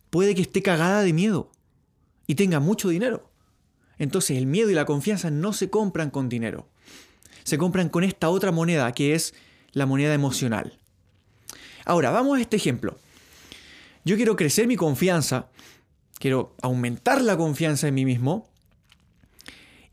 puede 0.10 0.36
que 0.36 0.42
esté 0.42 0.62
cagada 0.62 1.02
de 1.02 1.14
miedo 1.14 1.52
y 2.28 2.36
tenga 2.36 2.60
mucho 2.60 2.90
dinero. 2.90 3.30
Entonces 3.98 4.38
el 4.38 4.48
miedo 4.48 4.70
y 4.70 4.74
la 4.74 4.86
confianza 4.86 5.30
no 5.30 5.54
se 5.54 5.70
compran 5.70 6.10
con 6.10 6.30
dinero. 6.30 6.68
Se 7.44 7.58
compran 7.58 7.90
con 7.90 8.04
esta 8.04 8.30
otra 8.30 8.52
moneda 8.52 8.92
que 8.94 9.14
es 9.14 9.34
la 9.74 9.86
moneda 9.86 10.14
emocional. 10.14 10.78
Ahora, 11.86 12.12
vamos 12.12 12.38
a 12.38 12.42
este 12.42 12.58
ejemplo. 12.58 12.98
Yo 14.04 14.16
quiero 14.16 14.36
crecer 14.36 14.68
mi 14.68 14.76
confianza, 14.76 15.50
quiero 16.20 16.56
aumentar 16.62 17.22
la 17.22 17.38
confianza 17.38 17.88
en 17.88 17.96
mí 17.96 18.06
mismo 18.06 18.50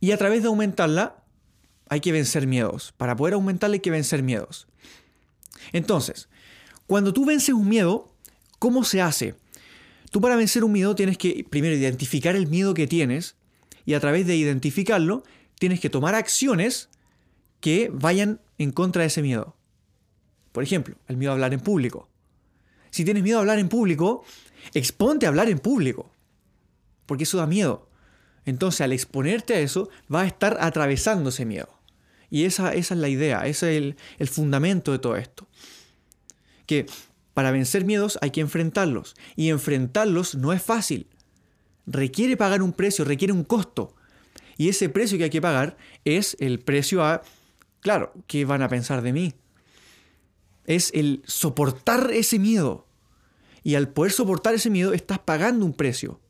y 0.00 0.12
a 0.12 0.16
través 0.16 0.42
de 0.42 0.48
aumentarla 0.48 1.22
hay 1.88 2.00
que 2.00 2.12
vencer 2.12 2.46
miedos. 2.46 2.94
Para 2.96 3.16
poder 3.16 3.34
aumentarla 3.34 3.74
hay 3.74 3.80
que 3.80 3.90
vencer 3.90 4.22
miedos. 4.22 4.66
Entonces, 5.72 6.28
cuando 6.86 7.12
tú 7.12 7.24
vences 7.24 7.54
un 7.54 7.68
miedo, 7.68 8.12
¿cómo 8.58 8.84
se 8.84 9.02
hace? 9.02 9.34
Tú 10.10 10.20
para 10.20 10.36
vencer 10.36 10.64
un 10.64 10.72
miedo 10.72 10.94
tienes 10.94 11.18
que 11.18 11.44
primero 11.48 11.74
identificar 11.74 12.34
el 12.34 12.46
miedo 12.46 12.74
que 12.74 12.86
tienes 12.86 13.36
y 13.84 13.94
a 13.94 14.00
través 14.00 14.26
de 14.26 14.36
identificarlo 14.36 15.22
tienes 15.58 15.80
que 15.80 15.90
tomar 15.90 16.14
acciones 16.14 16.88
que 17.60 17.90
vayan 17.92 18.40
en 18.58 18.72
contra 18.72 19.02
de 19.02 19.08
ese 19.08 19.22
miedo. 19.22 19.56
Por 20.52 20.62
ejemplo, 20.62 20.96
el 21.08 21.16
miedo 21.16 21.32
a 21.32 21.34
hablar 21.34 21.52
en 21.52 21.60
público. 21.60 22.08
Si 22.90 23.04
tienes 23.04 23.22
miedo 23.22 23.38
a 23.38 23.40
hablar 23.40 23.58
en 23.58 23.68
público, 23.68 24.24
exponte 24.74 25.26
a 25.26 25.28
hablar 25.28 25.48
en 25.48 25.58
público, 25.58 26.10
porque 27.06 27.24
eso 27.24 27.38
da 27.38 27.46
miedo. 27.46 27.88
Entonces, 28.44 28.80
al 28.80 28.92
exponerte 28.92 29.54
a 29.54 29.60
eso, 29.60 29.90
vas 30.08 30.24
a 30.24 30.26
estar 30.26 30.56
atravesando 30.60 31.28
ese 31.28 31.44
miedo. 31.44 31.77
Y 32.30 32.44
esa, 32.44 32.74
esa 32.74 32.94
es 32.94 33.00
la 33.00 33.08
idea, 33.08 33.46
ese 33.46 33.70
es 33.70 33.82
el, 33.82 33.96
el 34.18 34.28
fundamento 34.28 34.92
de 34.92 34.98
todo 34.98 35.16
esto. 35.16 35.48
Que 36.66 36.86
para 37.34 37.50
vencer 37.50 37.84
miedos 37.84 38.18
hay 38.20 38.30
que 38.30 38.40
enfrentarlos. 38.40 39.14
Y 39.36 39.48
enfrentarlos 39.48 40.34
no 40.34 40.52
es 40.52 40.62
fácil 40.62 41.08
requiere 41.88 42.36
pagar 42.36 42.62
un 42.62 42.72
precio, 42.72 43.04
requiere 43.04 43.32
un 43.32 43.44
costo. 43.44 43.94
Y 44.56 44.68
ese 44.68 44.88
precio 44.88 45.18
que 45.18 45.24
hay 45.24 45.30
que 45.30 45.40
pagar 45.40 45.76
es 46.04 46.36
el 46.40 46.60
precio 46.60 47.04
a, 47.04 47.22
claro, 47.80 48.12
¿qué 48.26 48.44
van 48.44 48.62
a 48.62 48.68
pensar 48.68 49.02
de 49.02 49.12
mí? 49.12 49.34
Es 50.64 50.90
el 50.94 51.22
soportar 51.26 52.10
ese 52.12 52.38
miedo. 52.38 52.86
Y 53.62 53.74
al 53.74 53.88
poder 53.88 54.12
soportar 54.12 54.54
ese 54.54 54.70
miedo 54.70 54.92
estás 54.92 55.18
pagando 55.18 55.64
un 55.64 55.72
precio. 55.72 56.20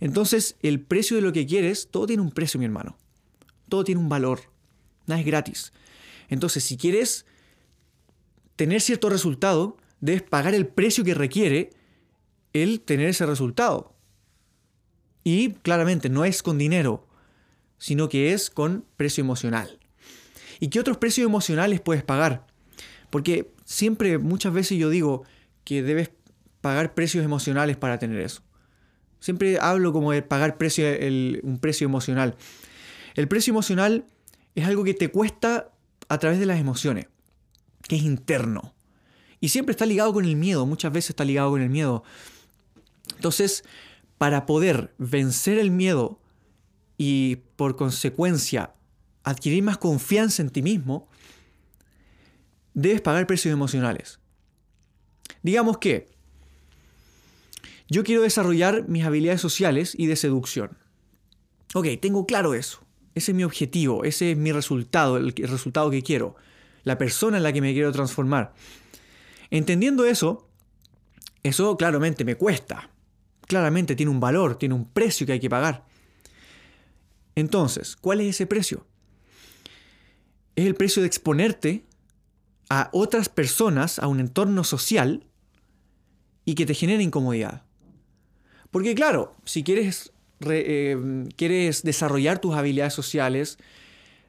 Entonces, 0.00 0.56
el 0.62 0.80
precio 0.80 1.16
de 1.16 1.22
lo 1.22 1.32
que 1.32 1.46
quieres, 1.46 1.88
todo 1.90 2.06
tiene 2.06 2.22
un 2.22 2.32
precio, 2.32 2.58
mi 2.58 2.66
hermano. 2.66 2.98
Todo 3.68 3.84
tiene 3.84 4.00
un 4.00 4.08
valor. 4.08 4.40
Nada 5.06 5.20
es 5.20 5.26
gratis. 5.26 5.72
Entonces, 6.28 6.64
si 6.64 6.76
quieres 6.76 7.26
tener 8.56 8.80
cierto 8.80 9.08
resultado, 9.08 9.76
debes 10.00 10.22
pagar 10.22 10.54
el 10.54 10.66
precio 10.66 11.04
que 11.04 11.14
requiere 11.14 11.70
el 12.52 12.80
tener 12.80 13.08
ese 13.08 13.26
resultado. 13.26 13.94
Y 15.24 15.52
claramente 15.54 16.08
no 16.08 16.24
es 16.24 16.42
con 16.42 16.58
dinero, 16.58 17.06
sino 17.78 18.08
que 18.08 18.32
es 18.32 18.50
con 18.50 18.84
precio 18.96 19.22
emocional. 19.22 19.78
¿Y 20.60 20.68
qué 20.68 20.80
otros 20.80 20.96
precios 20.96 21.26
emocionales 21.26 21.80
puedes 21.80 22.02
pagar? 22.02 22.46
Porque 23.10 23.52
siempre, 23.64 24.18
muchas 24.18 24.52
veces 24.52 24.78
yo 24.78 24.88
digo 24.88 25.24
que 25.64 25.82
debes 25.82 26.10
pagar 26.60 26.94
precios 26.94 27.24
emocionales 27.24 27.76
para 27.76 27.98
tener 27.98 28.20
eso. 28.20 28.42
Siempre 29.20 29.58
hablo 29.60 29.92
como 29.92 30.12
de 30.12 30.22
pagar 30.22 30.52
un 30.52 31.58
precio 31.60 31.84
emocional. 31.86 32.36
El 33.14 33.28
precio 33.28 33.50
emocional 33.50 34.06
es 34.56 34.66
algo 34.66 34.82
que 34.82 34.94
te 34.94 35.10
cuesta 35.10 35.70
a 36.08 36.18
través 36.18 36.40
de 36.40 36.46
las 36.46 36.58
emociones, 36.58 37.06
que 37.86 37.96
es 37.96 38.02
interno. 38.02 38.74
Y 39.38 39.50
siempre 39.50 39.72
está 39.72 39.86
ligado 39.86 40.12
con 40.12 40.24
el 40.24 40.34
miedo, 40.34 40.66
muchas 40.66 40.92
veces 40.92 41.10
está 41.10 41.24
ligado 41.24 41.50
con 41.50 41.60
el 41.60 41.68
miedo. 41.68 42.02
Entonces, 43.14 43.64
para 44.18 44.46
poder 44.46 44.94
vencer 44.98 45.58
el 45.58 45.70
miedo 45.70 46.18
y 46.96 47.36
por 47.56 47.76
consecuencia 47.76 48.72
adquirir 49.24 49.62
más 49.62 49.76
confianza 49.76 50.42
en 50.42 50.50
ti 50.50 50.62
mismo, 50.62 51.06
debes 52.72 53.02
pagar 53.02 53.26
precios 53.26 53.52
emocionales. 53.52 54.20
Digamos 55.42 55.78
que 55.78 56.08
yo 57.88 58.04
quiero 58.04 58.22
desarrollar 58.22 58.88
mis 58.88 59.04
habilidades 59.04 59.42
sociales 59.42 59.94
y 59.96 60.06
de 60.06 60.16
seducción. 60.16 60.78
Ok, 61.74 61.88
tengo 62.00 62.24
claro 62.24 62.54
eso. 62.54 62.85
Ese 63.16 63.32
es 63.32 63.34
mi 63.34 63.44
objetivo, 63.44 64.04
ese 64.04 64.32
es 64.32 64.36
mi 64.36 64.52
resultado, 64.52 65.16
el 65.16 65.32
resultado 65.34 65.90
que 65.90 66.02
quiero, 66.02 66.36
la 66.84 66.98
persona 66.98 67.38
en 67.38 67.42
la 67.42 67.52
que 67.54 67.62
me 67.62 67.72
quiero 67.72 67.90
transformar. 67.90 68.52
Entendiendo 69.50 70.04
eso, 70.04 70.50
eso 71.42 71.78
claramente 71.78 72.26
me 72.26 72.34
cuesta. 72.34 72.90
Claramente 73.46 73.96
tiene 73.96 74.12
un 74.12 74.20
valor, 74.20 74.58
tiene 74.58 74.74
un 74.74 74.86
precio 74.86 75.26
que 75.26 75.32
hay 75.32 75.40
que 75.40 75.48
pagar. 75.48 75.86
Entonces, 77.34 77.96
¿cuál 77.96 78.20
es 78.20 78.28
ese 78.28 78.46
precio? 78.46 78.86
Es 80.54 80.66
el 80.66 80.74
precio 80.74 81.00
de 81.00 81.08
exponerte 81.08 81.86
a 82.68 82.90
otras 82.92 83.30
personas, 83.30 83.98
a 83.98 84.08
un 84.08 84.20
entorno 84.20 84.62
social 84.62 85.26
y 86.44 86.54
que 86.54 86.66
te 86.66 86.74
genere 86.74 87.02
incomodidad. 87.02 87.62
Porque 88.70 88.94
claro, 88.94 89.34
si 89.46 89.62
quieres, 89.62 90.12
eh, 90.40 91.26
quieres 91.36 91.82
desarrollar 91.82 92.38
tus 92.38 92.54
habilidades 92.54 92.94
sociales, 92.94 93.58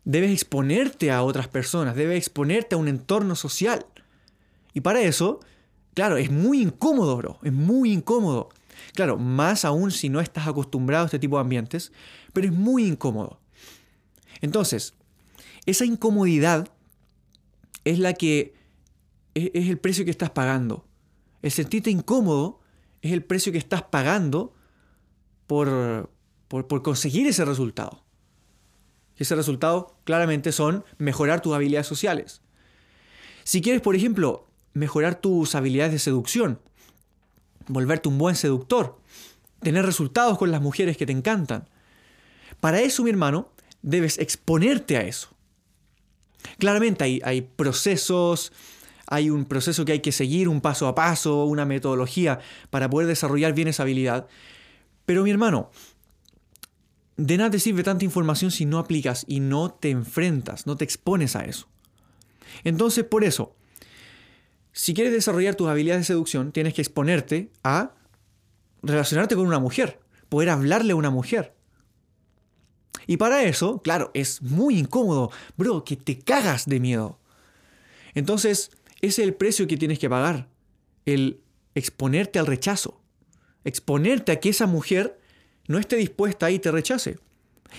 debes 0.05 0.31
exponerte 0.31 1.11
a 1.11 1.23
otras 1.23 1.47
personas, 1.47 1.95
debes 1.95 2.17
exponerte 2.17 2.75
a 2.75 2.77
un 2.77 2.87
entorno 2.87 3.35
social. 3.35 3.85
Y 4.73 4.81
para 4.81 5.01
eso, 5.01 5.39
claro, 5.93 6.17
es 6.17 6.31
muy 6.31 6.61
incómodo, 6.61 7.17
bro, 7.17 7.39
es 7.43 7.53
muy 7.53 7.91
incómodo. 7.91 8.49
Claro, 8.93 9.17
más 9.17 9.65
aún 9.65 9.91
si 9.91 10.09
no 10.09 10.21
estás 10.21 10.47
acostumbrado 10.47 11.03
a 11.03 11.07
este 11.07 11.19
tipo 11.19 11.37
de 11.37 11.41
ambientes, 11.41 11.91
pero 12.33 12.47
es 12.47 12.53
muy 12.53 12.85
incómodo. 12.85 13.39
Entonces, 14.41 14.93
esa 15.65 15.85
incomodidad 15.85 16.69
es 17.83 17.99
la 17.99 18.13
que 18.13 18.53
es, 19.33 19.49
el 19.53 19.77
precio 19.77 20.05
que 20.05 20.11
estás 20.11 20.29
pagando. 20.29 20.85
El 21.41 21.51
sentirte 21.51 21.89
incómodo 21.89 22.59
es 23.01 23.11
el 23.11 23.23
precio 23.23 23.51
que 23.51 23.57
estás 23.57 23.83
pagando 23.83 24.53
por, 25.47 26.09
por, 26.47 26.81
conseguir 26.83 27.27
ese 27.27 27.45
resultado. 27.45 28.03
ese 29.17 29.35
resultado 29.35 29.97
claramente 30.03 30.51
son 30.51 30.85
mejorar 30.97 31.41
tus 31.41 31.55
habilidades 31.55 31.87
sociales. 31.87 32.41
Si 33.43 33.61
quieres, 33.61 33.81
por 33.81 33.95
ejemplo, 33.95 34.47
mejorar 34.73 35.15
tus 35.15 35.55
habilidades 35.55 35.93
de 35.93 35.99
seducción, 35.99 36.59
volverte 37.67 38.09
un 38.09 38.17
buen 38.17 38.35
seductor, 38.35 38.99
tener 39.61 39.85
resultados 39.85 40.37
con 40.37 40.51
las 40.51 40.61
mujeres 40.61 40.97
que 40.97 41.05
te 41.05 41.13
encantan. 41.13 41.67
Para 42.59 42.81
eso, 42.81 43.03
mi 43.03 43.09
hermano, 43.09 43.49
debes 43.81 44.19
exponerte 44.19 44.97
a 44.97 45.01
eso. 45.01 45.29
Claramente 46.59 47.03
hay, 47.03 47.21
hay 47.23 47.41
procesos, 47.41 48.51
hay 49.07 49.29
un 49.29 49.45
proceso 49.45 49.85
que 49.85 49.93
hay 49.93 50.01
que 50.01 50.11
seguir, 50.11 50.49
un 50.49 50.61
paso 50.61 50.87
a 50.87 50.95
paso, 50.95 51.45
una 51.45 51.65
metodología 51.65 52.39
para 52.69 52.89
poder 52.89 53.07
desarrollar 53.07 53.53
bien 53.53 53.69
esa 53.69 53.83
habilidad. 53.83 54.27
Pero 55.07 55.23
mi 55.23 55.31
hermano, 55.31 55.71
de 57.15 57.37
nada 57.37 57.51
te 57.51 57.59
sirve 57.59 57.81
tanta 57.81 58.03
información 58.03 58.51
si 58.51 58.65
no 58.65 58.77
aplicas 58.77 59.23
y 59.25 59.39
no 59.39 59.71
te 59.71 59.89
enfrentas, 59.89 60.67
no 60.67 60.75
te 60.75 60.83
expones 60.83 61.37
a 61.37 61.45
eso. 61.45 61.69
Entonces, 62.65 63.05
por 63.05 63.23
eso, 63.23 63.55
si 64.73 64.93
quieres 64.93 65.13
desarrollar 65.13 65.55
tus 65.55 65.69
habilidades 65.69 66.01
de 66.01 66.13
seducción, 66.13 66.51
tienes 66.51 66.73
que 66.73 66.81
exponerte 66.81 67.49
a 67.63 67.95
relacionarte 68.83 69.35
con 69.35 69.47
una 69.47 69.59
mujer, 69.59 70.01
poder 70.27 70.49
hablarle 70.49 70.91
a 70.91 70.97
una 70.97 71.09
mujer. 71.09 71.55
Y 73.07 73.15
para 73.15 73.43
eso, 73.43 73.81
claro, 73.81 74.11
es 74.13 74.41
muy 74.41 74.77
incómodo, 74.77 75.31
bro, 75.55 75.85
que 75.85 75.95
te 75.95 76.19
cagas 76.19 76.65
de 76.65 76.81
miedo. 76.81 77.17
Entonces, 78.13 78.71
ese 78.99 79.21
es 79.21 79.27
el 79.27 79.35
precio 79.35 79.67
que 79.67 79.77
tienes 79.77 79.99
que 79.99 80.09
pagar, 80.09 80.49
el 81.05 81.39
exponerte 81.75 82.39
al 82.39 82.45
rechazo, 82.45 82.99
exponerte 83.67 84.31
a 84.31 84.39
que 84.39 84.47
esa 84.47 84.65
mujer 84.65 85.19
no 85.67 85.77
esté 85.77 85.97
dispuesta 85.97 86.49
y 86.49 86.57
te 86.57 86.71
rechace. 86.71 87.19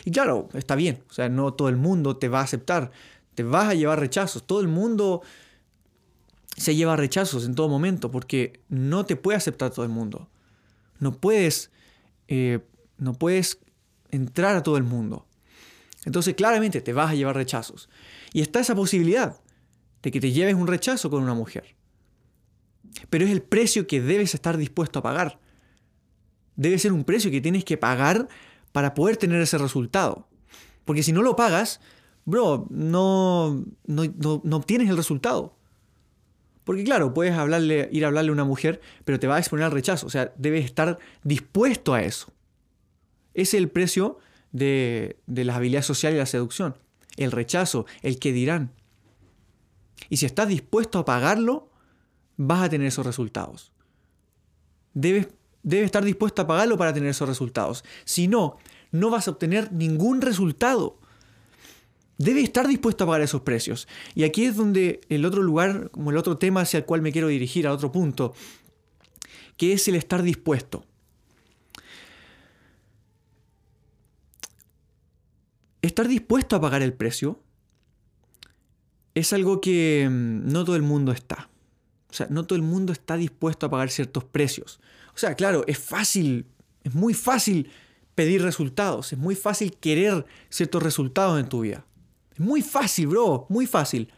Y 0.04 0.10
claro, 0.10 0.50
está 0.52 0.74
bien, 0.74 1.02
o 1.08 1.12
sea, 1.14 1.30
no 1.30 1.54
todo 1.54 1.70
el 1.70 1.78
mundo 1.78 2.18
te 2.18 2.28
va 2.28 2.40
a 2.40 2.44
aceptar, 2.44 2.90
te 3.34 3.42
vas 3.42 3.70
a 3.70 3.74
llevar 3.74 3.98
rechazos, 3.98 4.46
todo 4.46 4.60
el 4.60 4.68
mundo 4.68 5.22
se 6.58 6.76
lleva 6.76 6.94
rechazos 6.94 7.46
en 7.46 7.54
todo 7.54 7.70
momento 7.70 8.10
porque 8.10 8.60
no 8.68 9.06
te 9.06 9.16
puede 9.16 9.38
aceptar 9.38 9.70
todo 9.70 9.86
el 9.86 9.90
mundo. 9.90 10.28
No 10.98 11.12
puedes, 11.18 11.70
eh, 12.26 12.58
no 12.98 13.14
puedes 13.14 13.58
entrar 14.10 14.56
a 14.56 14.62
todo 14.62 14.76
el 14.76 14.82
mundo. 14.82 15.26
Entonces 16.04 16.34
claramente 16.34 16.82
te 16.82 16.92
vas 16.92 17.12
a 17.12 17.14
llevar 17.14 17.34
rechazos. 17.34 17.88
Y 18.34 18.42
está 18.42 18.60
esa 18.60 18.74
posibilidad 18.74 19.40
de 20.02 20.10
que 20.10 20.20
te 20.20 20.32
lleves 20.32 20.54
un 20.54 20.66
rechazo 20.66 21.08
con 21.08 21.22
una 21.22 21.34
mujer. 21.34 21.76
Pero 23.08 23.24
es 23.24 23.30
el 23.30 23.40
precio 23.40 23.86
que 23.86 24.02
debes 24.02 24.34
estar 24.34 24.58
dispuesto 24.58 24.98
a 24.98 25.02
pagar. 25.02 25.38
Debe 26.58 26.78
ser 26.78 26.92
un 26.92 27.04
precio 27.04 27.30
que 27.30 27.40
tienes 27.40 27.64
que 27.64 27.76
pagar 27.76 28.28
para 28.72 28.92
poder 28.94 29.16
tener 29.16 29.40
ese 29.40 29.58
resultado. 29.58 30.28
Porque 30.84 31.04
si 31.04 31.12
no 31.12 31.22
lo 31.22 31.36
pagas, 31.36 31.80
bro, 32.24 32.66
no, 32.68 33.64
no, 33.86 34.04
no 34.42 34.56
obtienes 34.56 34.90
el 34.90 34.96
resultado. 34.96 35.56
Porque 36.64 36.82
claro, 36.82 37.14
puedes 37.14 37.32
ir 37.32 37.38
a 38.04 38.08
hablarle 38.08 38.30
a 38.30 38.32
una 38.32 38.44
mujer, 38.44 38.80
pero 39.04 39.20
te 39.20 39.28
va 39.28 39.36
a 39.36 39.38
exponer 39.38 39.66
al 39.66 39.70
rechazo. 39.70 40.06
O 40.06 40.10
sea, 40.10 40.34
debes 40.36 40.64
estar 40.64 40.98
dispuesto 41.22 41.94
a 41.94 42.02
eso. 42.02 42.32
Ese 43.34 43.56
es 43.56 43.62
el 43.62 43.70
precio 43.70 44.18
de, 44.50 45.16
de 45.26 45.44
las 45.44 45.56
habilidades 45.56 45.86
sociales 45.86 46.16
y 46.16 46.18
la 46.18 46.26
seducción. 46.26 46.76
El 47.16 47.30
rechazo, 47.30 47.86
el 48.02 48.18
que 48.18 48.32
dirán. 48.32 48.72
Y 50.10 50.16
si 50.16 50.26
estás 50.26 50.48
dispuesto 50.48 50.98
a 50.98 51.04
pagarlo, 51.04 51.70
vas 52.36 52.64
a 52.64 52.68
tener 52.68 52.88
esos 52.88 53.06
resultados. 53.06 53.72
Debes, 54.94 55.28
debes 55.62 55.86
estar 55.86 56.04
dispuesto 56.04 56.42
a 56.42 56.46
pagarlo 56.46 56.76
para 56.78 56.92
tener 56.92 57.10
esos 57.10 57.28
resultados. 57.28 57.84
Si 58.04 58.28
no, 58.28 58.58
no 58.90 59.10
vas 59.10 59.28
a 59.28 59.32
obtener 59.32 59.72
ningún 59.72 60.20
resultado 60.20 60.98
debe 62.18 62.42
estar 62.42 62.66
dispuesto 62.66 63.04
a 63.04 63.06
pagar 63.06 63.22
esos 63.22 63.40
precios. 63.42 63.88
Y 64.14 64.24
aquí 64.24 64.44
es 64.44 64.56
donde 64.56 65.00
el 65.08 65.24
otro 65.24 65.42
lugar, 65.42 65.90
como 65.90 66.10
el 66.10 66.16
otro 66.16 66.36
tema 66.36 66.62
hacia 66.62 66.78
el 66.78 66.84
cual 66.84 67.00
me 67.00 67.12
quiero 67.12 67.28
dirigir, 67.28 67.66
a 67.66 67.72
otro 67.72 67.90
punto, 67.90 68.34
que 69.56 69.72
es 69.72 69.88
el 69.88 69.94
estar 69.94 70.22
dispuesto. 70.22 70.84
Estar 75.80 76.08
dispuesto 76.08 76.56
a 76.56 76.60
pagar 76.60 76.82
el 76.82 76.92
precio 76.92 77.40
es 79.14 79.32
algo 79.32 79.60
que 79.60 80.08
mm, 80.10 80.52
no 80.52 80.64
todo 80.64 80.76
el 80.76 80.82
mundo 80.82 81.12
está. 81.12 81.48
O 82.10 82.14
sea, 82.14 82.26
no 82.30 82.46
todo 82.46 82.56
el 82.56 82.62
mundo 82.62 82.92
está 82.92 83.16
dispuesto 83.16 83.66
a 83.66 83.70
pagar 83.70 83.90
ciertos 83.90 84.24
precios. 84.24 84.80
O 85.18 85.20
sea, 85.20 85.34
claro, 85.34 85.64
es 85.66 85.80
fácil, 85.80 86.46
es 86.84 86.94
muy 86.94 87.12
fácil 87.12 87.72
pedir 88.14 88.40
resultados, 88.40 89.12
es 89.12 89.18
muy 89.18 89.34
fácil 89.34 89.76
querer 89.76 90.24
ciertos 90.48 90.80
resultados 90.80 91.40
en 91.40 91.48
tu 91.48 91.62
vida. 91.62 91.84
Muy 92.36 92.62
fácil, 92.62 93.08
bro, 93.08 93.44
muy 93.48 93.66
fácil. 93.66 94.12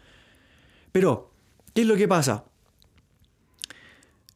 Pero, 0.92 1.32
¿qué 1.72 1.80
es 1.80 1.86
lo 1.86 1.96
que 1.96 2.06
pasa? 2.06 2.44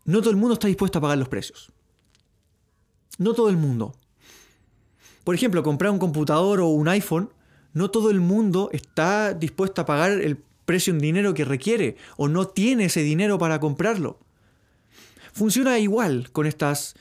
No 0.07 0.21
todo 0.21 0.31
el 0.31 0.39
mundo 0.39 0.55
está 0.55 0.67
dispuesto 0.67 0.97
a 0.97 1.03
pagar 1.03 1.19
los 1.19 1.29
precios. 1.29 1.71
No 3.19 3.35
todo 3.35 3.51
el 3.51 3.59
mundo. 3.59 3.95
Por 5.23 5.35
ejemplo, 5.35 5.63
comprar 5.63 5.93
un 5.93 5.99
computador 5.99 6.61
o 6.61 6.69
un 6.69 6.89
iPhone, 6.89 7.29
no 7.75 7.91
todo 7.91 8.11
el 8.11 8.21
mundo 8.21 8.71
está 8.73 9.35
dispuesto 9.35 9.83
a 9.83 9.85
pagar 9.85 10.13
el 10.13 10.39
precio 10.65 10.95
en 10.95 10.99
dinero 10.99 11.35
que 11.35 11.45
requiere 11.45 11.99
o 12.17 12.29
no 12.29 12.47
tiene 12.49 12.87
ese 12.87 13.03
dinero 13.03 13.37
para 13.37 13.61
comprarlo. 13.61 14.24
Funciona 15.35 15.81
igual 15.81 16.31
con 16.31 16.47
estas, 16.47 16.95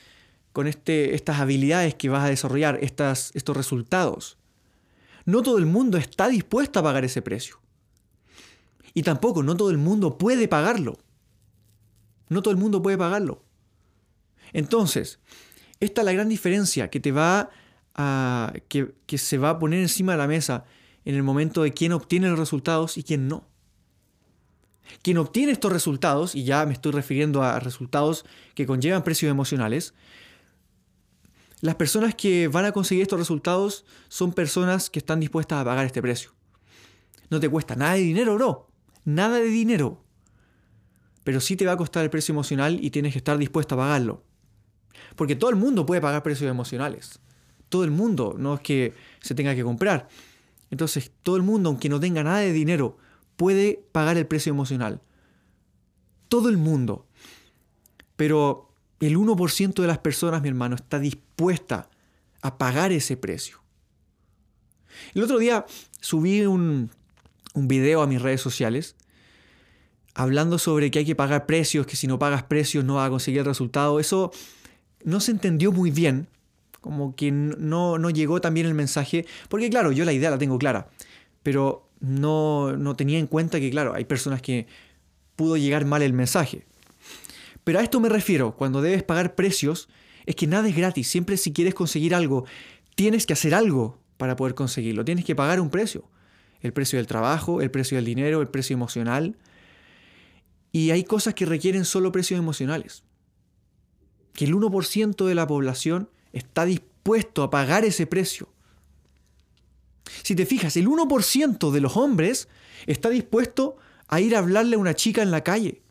con 0.52 0.66
este, 0.66 1.14
estas 1.14 1.38
habilidades 1.38 1.94
que 1.94 2.08
vas 2.08 2.24
a 2.24 2.28
desarrollar, 2.28 2.80
estas, 2.82 3.30
estos 3.34 3.56
resultados. 3.56 4.38
No 5.24 5.42
todo 5.42 5.56
el 5.58 5.66
mundo 5.66 5.98
está 5.98 6.28
dispuesto 6.28 6.80
a 6.80 6.82
pagar 6.82 7.04
ese 7.04 7.22
precio. 7.22 7.60
Y 8.92 9.04
tampoco, 9.04 9.44
no 9.44 9.56
todo 9.56 9.70
el 9.70 9.78
mundo 9.78 10.18
puede 10.18 10.48
pagarlo. 10.48 10.98
No 12.28 12.42
todo 12.42 12.50
el 12.50 12.58
mundo 12.58 12.82
puede 12.82 12.98
pagarlo. 12.98 13.44
Entonces, 14.52 15.20
esta 15.78 16.00
es 16.00 16.04
la 16.04 16.12
gran 16.12 16.28
diferencia 16.28 16.90
que 16.90 16.98
te 16.98 17.12
va 17.12 17.50
a. 17.94 18.52
que, 18.66 18.94
que 19.06 19.18
se 19.18 19.38
va 19.38 19.50
a 19.50 19.58
poner 19.60 19.78
encima 19.78 20.12
de 20.12 20.18
la 20.18 20.26
mesa 20.26 20.64
en 21.04 21.14
el 21.14 21.22
momento 21.22 21.62
de 21.62 21.72
quién 21.72 21.92
obtiene 21.92 22.28
los 22.28 22.38
resultados 22.38 22.98
y 22.98 23.04
quién 23.04 23.28
no. 23.28 23.46
Quien 25.02 25.18
obtiene 25.18 25.52
estos 25.52 25.72
resultados, 25.72 26.34
y 26.34 26.44
ya 26.44 26.64
me 26.66 26.72
estoy 26.72 26.92
refiriendo 26.92 27.42
a 27.42 27.60
resultados 27.60 28.24
que 28.54 28.66
conllevan 28.66 29.02
precios 29.02 29.30
emocionales, 29.30 29.94
las 31.60 31.76
personas 31.76 32.14
que 32.14 32.48
van 32.48 32.66
a 32.66 32.72
conseguir 32.72 33.02
estos 33.02 33.18
resultados 33.18 33.86
son 34.08 34.32
personas 34.32 34.90
que 34.90 34.98
están 34.98 35.20
dispuestas 35.20 35.60
a 35.60 35.64
pagar 35.64 35.86
este 35.86 36.02
precio. 36.02 36.34
No 37.30 37.40
te 37.40 37.48
cuesta 37.48 37.74
nada 37.74 37.94
de 37.94 38.00
dinero, 38.00 38.34
bro. 38.34 38.68
Nada 39.04 39.38
de 39.38 39.46
dinero. 39.46 40.04
Pero 41.24 41.40
sí 41.40 41.56
te 41.56 41.64
va 41.64 41.72
a 41.72 41.76
costar 41.76 42.04
el 42.04 42.10
precio 42.10 42.32
emocional 42.32 42.78
y 42.82 42.90
tienes 42.90 43.12
que 43.12 43.18
estar 43.18 43.38
dispuesto 43.38 43.76
a 43.76 43.78
pagarlo. 43.78 44.22
Porque 45.16 45.36
todo 45.36 45.50
el 45.50 45.56
mundo 45.56 45.86
puede 45.86 46.02
pagar 46.02 46.22
precios 46.22 46.50
emocionales. 46.50 47.18
Todo 47.70 47.84
el 47.84 47.90
mundo, 47.90 48.34
no 48.38 48.54
es 48.54 48.60
que 48.60 48.92
se 49.20 49.34
tenga 49.34 49.54
que 49.54 49.64
comprar. 49.64 50.08
Entonces, 50.70 51.12
todo 51.22 51.36
el 51.36 51.42
mundo, 51.42 51.70
aunque 51.70 51.88
no 51.88 51.98
tenga 51.98 52.22
nada 52.22 52.38
de 52.38 52.52
dinero, 52.52 52.98
puede 53.36 53.84
pagar 53.92 54.16
el 54.16 54.26
precio 54.26 54.50
emocional. 54.50 55.00
Todo 56.28 56.48
el 56.48 56.56
mundo. 56.56 57.06
Pero 58.16 58.72
el 59.00 59.16
1% 59.16 59.74
de 59.74 59.86
las 59.86 59.98
personas, 59.98 60.42
mi 60.42 60.48
hermano, 60.48 60.76
está 60.76 60.98
dispuesta 60.98 61.88
a 62.42 62.58
pagar 62.58 62.92
ese 62.92 63.16
precio. 63.16 63.62
El 65.14 65.22
otro 65.22 65.38
día 65.38 65.66
subí 66.00 66.42
un, 66.42 66.90
un 67.54 67.68
video 67.68 68.02
a 68.02 68.06
mis 68.06 68.22
redes 68.22 68.40
sociales 68.40 68.96
hablando 70.14 70.58
sobre 70.58 70.90
que 70.90 71.00
hay 71.00 71.04
que 71.04 71.16
pagar 71.16 71.46
precios, 71.46 71.86
que 71.86 71.96
si 71.96 72.06
no 72.06 72.18
pagas 72.18 72.44
precios 72.44 72.84
no 72.84 72.94
vas 72.94 73.08
a 73.08 73.10
conseguir 73.10 73.40
el 73.40 73.46
resultado. 73.46 73.98
Eso 74.00 74.32
no 75.02 75.20
se 75.20 75.32
entendió 75.32 75.72
muy 75.72 75.90
bien, 75.90 76.28
como 76.80 77.14
que 77.16 77.32
no, 77.32 77.98
no 77.98 78.10
llegó 78.10 78.40
también 78.40 78.66
el 78.66 78.74
mensaje, 78.74 79.26
porque 79.48 79.68
claro, 79.70 79.92
yo 79.92 80.04
la 80.04 80.12
idea 80.12 80.30
la 80.30 80.38
tengo 80.38 80.58
clara, 80.58 80.88
pero 81.42 81.83
no, 82.04 82.76
no 82.76 82.96
tenía 82.96 83.18
en 83.18 83.26
cuenta 83.26 83.58
que, 83.58 83.70
claro, 83.70 83.94
hay 83.94 84.04
personas 84.04 84.42
que 84.42 84.66
pudo 85.36 85.56
llegar 85.56 85.84
mal 85.84 86.02
el 86.02 86.12
mensaje. 86.12 86.66
Pero 87.64 87.78
a 87.78 87.82
esto 87.82 87.98
me 87.98 88.10
refiero, 88.10 88.54
cuando 88.56 88.82
debes 88.82 89.02
pagar 89.02 89.34
precios, 89.34 89.88
es 90.26 90.36
que 90.36 90.46
nada 90.46 90.68
es 90.68 90.76
gratis. 90.76 91.08
Siempre 91.08 91.36
si 91.36 91.52
quieres 91.52 91.74
conseguir 91.74 92.14
algo, 92.14 92.44
tienes 92.94 93.26
que 93.26 93.32
hacer 93.32 93.54
algo 93.54 93.98
para 94.18 94.36
poder 94.36 94.54
conseguirlo. 94.54 95.04
Tienes 95.04 95.24
que 95.24 95.34
pagar 95.34 95.60
un 95.60 95.70
precio. 95.70 96.04
El 96.60 96.72
precio 96.72 96.98
del 96.98 97.06
trabajo, 97.06 97.62
el 97.62 97.70
precio 97.70 97.96
del 97.96 98.04
dinero, 98.04 98.42
el 98.42 98.48
precio 98.48 98.74
emocional. 98.74 99.36
Y 100.72 100.90
hay 100.90 101.04
cosas 101.04 101.34
que 101.34 101.46
requieren 101.46 101.84
solo 101.84 102.12
precios 102.12 102.38
emocionales. 102.38 103.02
Que 104.34 104.44
el 104.44 104.54
1% 104.54 105.24
de 105.24 105.34
la 105.34 105.46
población 105.46 106.10
está 106.32 106.66
dispuesto 106.66 107.42
a 107.42 107.50
pagar 107.50 107.84
ese 107.84 108.06
precio. 108.06 108.48
Si 110.22 110.34
te 110.34 110.46
fijas, 110.46 110.76
el 110.76 110.88
1% 110.88 111.70
de 111.70 111.80
los 111.80 111.96
hombres 111.96 112.48
está 112.86 113.10
dispuesto 113.10 113.76
a 114.08 114.20
ir 114.20 114.36
a 114.36 114.38
hablarle 114.38 114.76
a 114.76 114.78
una 114.78 114.94
chica 114.94 115.22
en 115.22 115.30
la 115.30 115.42
calle. 115.42 115.82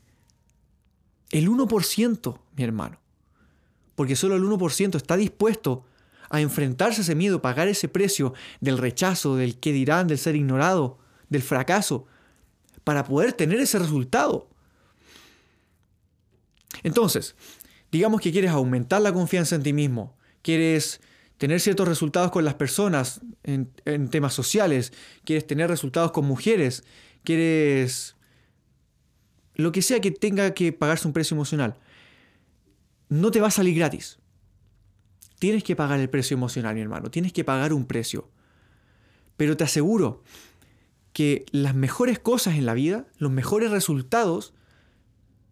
El 1.32 1.50
1%, 1.50 2.39
mi 2.56 2.63
hermano. 2.63 3.00
Porque 3.95 4.15
solo 4.15 4.36
el 4.36 4.43
1% 4.43 4.95
está 4.95 5.17
dispuesto 5.17 5.86
a 6.30 6.41
enfrentarse 6.41 7.02
a 7.02 7.04
ese 7.04 7.15
miedo, 7.15 7.41
pagar 7.41 7.67
ese 7.67 7.88
precio 7.88 8.34
del 8.60 8.78
rechazo, 8.78 9.36
del 9.36 9.60
qué 9.60 9.71
dirán, 9.71 10.08
del 10.08 10.17
ser 10.17 10.36
ignorado, 10.36 10.98
del 11.30 11.41
fracaso, 11.41 12.08
para 12.84 13.04
poder 13.04 13.34
tener 13.34 13.60
ese 13.60 13.80
resultado. 13.80 14.50
Entonces, 16.82 17.36
digamos 17.91 18.21
que 18.21 18.32
quieres 18.32 18.52
aumentar 18.52 19.02
la 19.02 19.13
confianza 19.13 19.56
en 19.56 19.63
ti 19.63 19.74
mismo, 19.74 20.15
quieres 20.41 21.02
tener 21.43 21.60
ciertos 21.60 21.89
resultados 21.89 22.32
con 22.32 22.45
las 22.45 22.53
personas 22.53 23.19
en, 23.43 23.67
temas 24.08 24.34
sociales, 24.34 24.93
quieres 25.25 25.45
tener 25.45 25.69
resultados 25.69 26.13
con 26.13 26.23
mujeres, 26.23 26.86
quieres 27.25 28.15
lo 29.56 29.73
que 29.73 29.82
sea 29.82 29.99
que 29.99 30.12
tenga 30.12 30.53
que 30.53 30.71
pagarse 30.71 31.06
un 31.06 31.13
precio 31.13 31.36
emocional, 31.36 31.75
no 33.10 33.29
te 33.29 33.41
va 33.41 33.47
a 33.47 33.51
salir 33.51 33.75
gratis. 33.75 34.19
Tienes 35.38 35.65
que 35.65 35.75
pagar 35.75 35.99
el 35.99 36.10
precio 36.10 36.36
emocional, 36.38 36.75
mi 36.75 36.82
hermano, 36.82 37.12
tienes 37.12 37.34
que 37.34 37.43
pagar 37.43 37.73
un 37.73 37.88
precio. 37.88 38.29
Pero 39.36 39.58
te 39.58 39.65
aseguro 39.65 40.23
que 41.12 41.45
las 41.51 41.75
mejores 41.75 42.19
cosas 42.19 42.56
en 42.56 42.65
la 42.65 42.73
vida, 42.73 43.06
los 43.17 43.32
mejores 43.32 43.69
resultados, 43.69 44.53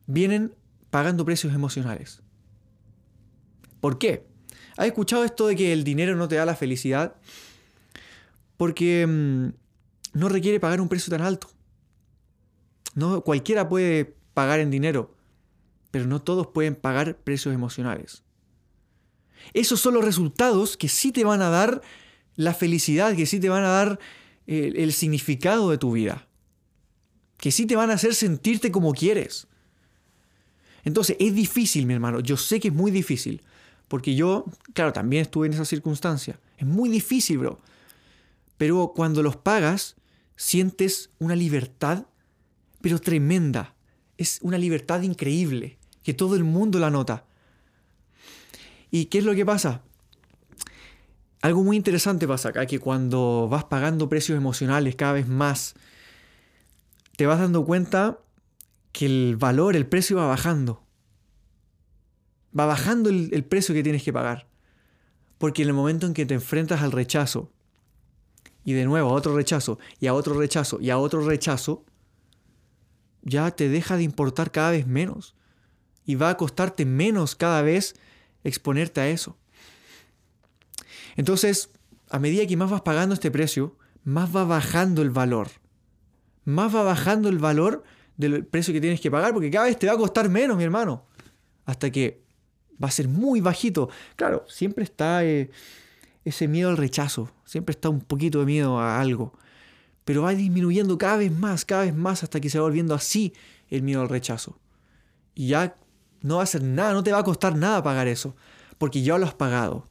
vienen 0.05 0.55
pagando 0.89 1.25
precios 1.25 1.53
emocionales. 1.53 2.21
¿Por 3.81 3.97
qué? 3.97 4.30
¿Has 4.81 4.87
escuchado 4.87 5.23
esto 5.23 5.45
de 5.45 5.55
que 5.55 5.73
el 5.73 5.83
dinero 5.83 6.15
no 6.15 6.27
te 6.27 6.37
da 6.37 6.43
la 6.43 6.55
felicidad? 6.55 7.15
Porque 8.57 9.05
mm, 9.05 9.49
no 10.13 10.27
requiere 10.27 10.59
pagar 10.59 10.81
un 10.81 10.89
precio 10.89 11.11
tan 11.11 11.21
alto. 11.21 11.51
No, 12.95 13.21
cualquiera 13.21 13.69
puede 13.69 14.17
pagar 14.33 14.59
en 14.59 14.71
dinero, 14.71 15.15
pero 15.91 16.07
no 16.07 16.19
todos 16.19 16.47
pueden 16.47 16.73
pagar 16.73 17.15
precios 17.17 17.53
emocionales. 17.53 18.23
Esos 19.53 19.79
son 19.79 19.93
los 19.93 20.03
resultados 20.03 20.77
que 20.77 20.89
sí 20.89 21.11
te 21.11 21.25
van 21.25 21.43
a 21.43 21.49
dar 21.49 21.83
la 22.35 22.55
felicidad, 22.55 23.15
que 23.15 23.27
sí 23.27 23.39
te 23.39 23.49
van 23.49 23.63
a 23.63 23.69
dar 23.69 23.99
el, 24.47 24.77
el 24.77 24.93
significado 24.93 25.69
de 25.69 25.77
tu 25.77 25.91
vida, 25.91 26.27
que 27.37 27.51
sí 27.51 27.67
te 27.67 27.75
van 27.75 27.91
a 27.91 27.93
hacer 27.93 28.15
sentirte 28.15 28.71
como 28.71 28.93
quieres. 28.93 29.47
Entonces 30.83 31.17
es 31.19 31.35
difícil, 31.35 31.85
mi 31.85 31.93
hermano, 31.93 32.19
yo 32.19 32.35
sé 32.35 32.59
que 32.59 32.69
es 32.69 32.73
muy 32.73 32.89
difícil, 32.89 33.43
porque 33.91 34.15
yo, 34.15 34.45
claro, 34.73 34.93
también 34.93 35.23
estuve 35.23 35.47
en 35.47 35.53
esa 35.53 35.65
circunstancia. 35.65 36.39
Es 36.57 36.65
muy 36.65 36.87
difícil, 36.87 37.39
bro. 37.39 37.59
Pero 38.55 38.93
cuando 38.95 39.21
los 39.21 39.35
pagas, 39.35 39.97
sientes 40.37 41.09
una 41.19 41.35
libertad, 41.35 42.05
pero 42.79 42.99
tremenda. 42.99 43.75
Es 44.17 44.39
una 44.43 44.57
libertad 44.57 45.01
increíble, 45.01 45.77
que 46.03 46.13
todo 46.13 46.37
el 46.37 46.45
mundo 46.45 46.79
la 46.79 46.89
nota. 46.89 47.25
¿Y 48.91 49.07
qué 49.07 49.17
es 49.17 49.25
lo 49.25 49.35
que 49.35 49.45
pasa? 49.45 49.81
Algo 51.41 51.61
muy 51.61 51.75
interesante 51.75 52.25
pasa 52.29 52.47
acá, 52.47 52.65
que 52.67 52.79
cuando 52.79 53.49
vas 53.51 53.65
pagando 53.65 54.07
precios 54.07 54.37
emocionales 54.37 54.95
cada 54.95 55.11
vez 55.11 55.27
más, 55.27 55.73
te 57.17 57.25
vas 57.25 57.39
dando 57.39 57.65
cuenta 57.65 58.19
que 58.93 59.05
el 59.05 59.35
valor, 59.35 59.75
el 59.75 59.85
precio 59.85 60.15
va 60.15 60.27
bajando 60.27 60.80
va 62.57 62.65
bajando 62.65 63.09
el, 63.09 63.43
precio 63.45 63.73
que 63.73 63.83
tienes 63.83 64.03
que 64.03 64.13
pagar. 64.13 64.47
Porque 65.37 65.63
en 65.63 65.69
el 65.69 65.73
momento 65.73 66.05
en 66.05 66.13
que 66.13 66.25
te 66.25 66.33
enfrentas 66.33 66.81
al 66.81 66.91
rechazo, 66.91 67.51
y 68.63 68.73
de 68.73 68.85
nuevo 68.85 69.09
a 69.09 69.13
otro 69.13 69.35
rechazo, 69.35 69.79
y 69.99 70.07
a 70.07 70.13
otro 70.13 70.35
rechazo, 70.35 70.79
y 70.79 70.89
a 70.89 70.97
otro 70.97 71.25
rechazo, 71.25 71.85
ya 73.23 73.51
te 73.51 73.69
deja 73.69 73.97
de 73.97 74.03
importar 74.03 74.51
cada 74.51 74.71
vez 74.71 74.87
menos. 74.87 75.35
Y 76.05 76.15
va 76.15 76.29
a 76.29 76.37
costarte 76.37 76.85
menos 76.85 77.35
cada 77.35 77.61
vez 77.61 77.95
exponerte 78.43 79.01
a 79.01 79.09
eso. 79.09 79.37
Entonces, 81.15 81.69
a 82.09 82.19
medida 82.19 82.45
que 82.45 82.57
más 82.57 82.69
vas 82.69 82.81
pagando 82.81 83.13
este 83.13 83.31
precio, 83.31 83.77
más 84.03 84.35
va 84.35 84.43
bajando 84.43 85.01
el 85.01 85.09
valor. 85.09 85.49
Más 86.43 86.73
va 86.75 86.83
bajando 86.83 87.29
el 87.29 87.37
valor 87.37 87.83
del 88.17 88.45
precio 88.45 88.73
que 88.73 88.81
tienes 88.81 89.01
que 89.01 89.11
pagar, 89.11 89.33
porque 89.33 89.51
cada 89.51 89.65
vez 89.65 89.77
te 89.77 89.87
va 89.87 89.93
a 89.93 89.97
costar 89.97 90.29
menos, 90.29 90.57
mi 90.57 90.63
hermano. 90.63 91.05
Hasta 91.65 91.91
que 91.91 92.21
va 92.81 92.87
a 92.87 92.91
ser 92.91 93.07
muy 93.07 93.41
bajito. 93.41 93.89
Claro, 94.15 94.45
siempre 94.47 94.83
está 94.83 95.23
eh, 95.23 95.49
ese 96.25 96.47
miedo 96.47 96.69
al 96.69 96.77
rechazo, 96.77 97.31
siempre 97.45 97.73
está 97.73 97.89
un 97.89 98.01
poquito 98.01 98.39
de 98.39 98.45
miedo 98.45 98.79
a 98.79 98.99
algo, 98.99 99.33
pero 100.05 100.23
va 100.23 100.33
disminuyendo 100.33 100.97
cada 100.97 101.17
vez 101.17 101.31
más, 101.31 101.65
cada 101.65 101.83
vez 101.83 101.95
más 101.95 102.23
hasta 102.23 102.39
que 102.39 102.49
se 102.49 102.59
va 102.59 102.65
volviendo 102.65 102.93
así 102.93 103.33
el 103.69 103.83
miedo 103.83 104.01
al 104.01 104.09
rechazo. 104.09 104.57
Y 105.35 105.47
ya 105.47 105.75
no 106.21 106.37
va 106.37 106.43
a 106.43 106.47
ser 106.47 106.63
nada, 106.63 106.93
no 106.93 107.03
te 107.03 107.11
va 107.11 107.19
a 107.19 107.23
costar 107.23 107.55
nada 107.55 107.83
pagar 107.83 108.07
eso, 108.07 108.35
porque 108.77 109.01
ya 109.01 109.17
lo 109.17 109.25
has 109.25 109.33
pagado. 109.33 109.87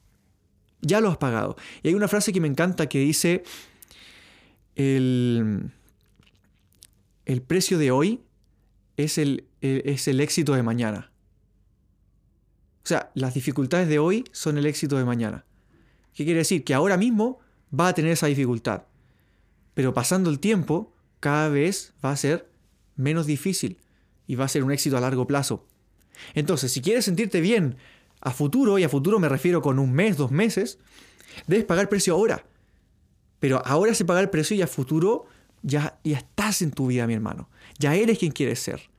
Ya 0.83 1.01
lo 1.01 1.11
has 1.11 1.19
pagado. 1.19 1.57
Y 1.83 1.89
hay 1.89 1.95
una 1.95 2.09
frase 2.09 2.33
que 2.33 2.41
me 2.41 2.49
encanta 2.49 2.89
que 2.89 2.99
dice, 3.01 3.45
el, 4.77 5.71
el 7.27 7.43
precio 7.43 7.79
de 7.79 7.91
hoy 7.91 8.23
es 8.97 9.19
el, 9.19 9.47
es 9.61 10.09
el 10.09 10.21
éxito 10.21 10.55
de 10.55 10.63
mañana. 10.63 11.10
O 12.85 12.87
sea, 12.87 13.11
las 13.15 13.35
dificultades 13.35 13.89
de 13.89 13.99
hoy 13.99 14.25
son 14.33 14.59
el 14.59 14.67
éxito 14.67 14.97
de 14.97 15.05
mañana. 15.05 15.45
¿Qué 16.15 16.25
quiere 16.25 16.39
decir? 16.39 16.65
Que 16.65 16.75
ahora 16.75 16.97
mismo 16.97 17.39
va 17.79 17.89
a 17.89 17.95
tener 17.95 18.13
esa 18.13 18.27
dificultad. 18.27 18.85
Pero 19.75 19.95
pasando 19.95 20.31
el 20.31 20.41
tiempo, 20.41 20.93
cada 21.21 21.49
vez 21.49 21.93
va 22.05 22.11
a 22.11 22.17
ser 22.17 22.51
menos 22.97 23.27
difícil 23.27 23.79
y 24.27 24.35
va 24.35 24.45
a 24.45 24.49
ser 24.49 24.65
un 24.65 24.73
éxito 24.73 24.97
a 24.97 25.01
largo 25.01 25.27
plazo. 25.27 25.67
Entonces, 26.35 26.73
si 26.73 26.81
quieres 26.81 27.05
sentirte 27.05 27.41
bien 27.41 27.77
a 28.21 28.33
futuro, 28.33 28.79
y 28.79 28.85
a 28.85 28.89
futuro 28.89 29.19
me 29.19 29.29
refiero 29.29 29.63
con 29.63 29.79
un 29.79 29.93
mes, 29.93 30.17
dos 30.17 30.31
meses, 30.31 30.79
debes 31.47 31.65
pagar 31.65 31.89
precio 31.89 32.15
ahora. 32.15 32.45
Pero 33.39 33.63
ahora 33.65 33.95
se 33.95 34.05
paga 34.05 34.21
el 34.21 34.31
precio 34.31 34.57
y 34.57 34.63
a 34.63 34.67
futuro 34.67 35.27
ya, 35.63 35.99
ya 36.05 36.19
estás 36.19 36.63
en 36.63 36.73
tu 36.73 36.89
vida, 36.89 37.07
mi 37.07 37.15
hermano. 37.15 37.49
Ya 37.79 37.95
eres 37.95 38.19
quien 38.19 38.33
quieres 38.33 38.61
ser. 38.61 38.91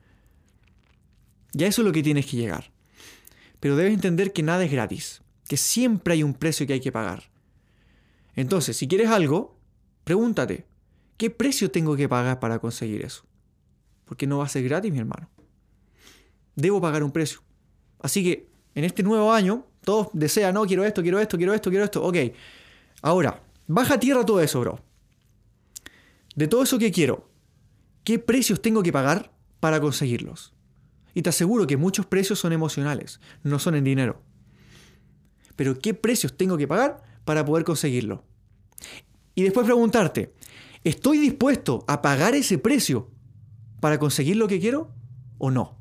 Ya 1.53 1.67
eso 1.67 1.81
es 1.81 1.85
lo 1.85 1.91
que 1.91 2.01
tienes 2.01 2.25
que 2.25 2.37
llegar. 2.37 2.70
Pero 3.61 3.77
debes 3.77 3.93
entender 3.93 4.33
que 4.33 4.43
nada 4.43 4.65
es 4.65 4.71
gratis, 4.71 5.21
que 5.47 5.55
siempre 5.55 6.15
hay 6.15 6.23
un 6.23 6.33
precio 6.33 6.67
que 6.67 6.73
hay 6.73 6.81
que 6.81 6.91
pagar. 6.91 7.31
Entonces, 8.35 8.75
si 8.75 8.87
quieres 8.87 9.07
algo, 9.09 9.57
pregúntate, 10.03 10.65
¿qué 11.15 11.29
precio 11.29 11.71
tengo 11.71 11.95
que 11.95 12.09
pagar 12.09 12.39
para 12.39 12.59
conseguir 12.59 13.05
eso? 13.05 13.23
Porque 14.05 14.27
no 14.27 14.39
va 14.39 14.45
a 14.45 14.49
ser 14.49 14.63
gratis, 14.63 14.91
mi 14.91 14.97
hermano. 14.97 15.29
Debo 16.55 16.81
pagar 16.81 17.03
un 17.03 17.11
precio. 17.11 17.41
Así 17.99 18.23
que 18.23 18.49
en 18.73 18.83
este 18.83 19.03
nuevo 19.03 19.31
año, 19.31 19.67
todos 19.83 20.07
desean, 20.13 20.55
no, 20.55 20.65
quiero 20.65 20.83
esto, 20.83 21.03
quiero 21.03 21.19
esto, 21.19 21.37
quiero 21.37 21.53
esto, 21.53 21.69
quiero 21.69 21.85
esto. 21.85 22.03
Ok, 22.03 22.17
ahora, 23.03 23.43
baja 23.67 23.93
a 23.93 23.99
tierra 23.99 24.25
todo 24.25 24.41
eso, 24.41 24.59
bro. 24.59 24.79
De 26.35 26.47
todo 26.47 26.63
eso 26.63 26.79
que 26.79 26.91
quiero, 26.91 27.29
¿qué 28.03 28.17
precios 28.17 28.61
tengo 28.61 28.81
que 28.81 28.91
pagar 28.91 29.31
para 29.59 29.79
conseguirlos? 29.79 30.53
Y 31.13 31.21
te 31.21 31.29
aseguro 31.29 31.67
que 31.67 31.77
muchos 31.77 32.05
precios 32.05 32.39
son 32.39 32.53
emocionales, 32.53 33.19
no 33.43 33.59
son 33.59 33.75
en 33.75 33.83
dinero. 33.83 34.21
Pero 35.55 35.77
¿qué 35.77 35.93
precios 35.93 36.37
tengo 36.37 36.57
que 36.57 36.67
pagar 36.67 37.03
para 37.25 37.45
poder 37.45 37.63
conseguirlo? 37.63 38.23
Y 39.35 39.43
después 39.43 39.65
preguntarte, 39.65 40.33
¿estoy 40.83 41.17
dispuesto 41.17 41.83
a 41.87 42.01
pagar 42.01 42.35
ese 42.35 42.57
precio 42.57 43.09
para 43.79 43.99
conseguir 43.99 44.37
lo 44.37 44.47
que 44.47 44.59
quiero 44.59 44.93
o 45.37 45.51
no? 45.51 45.77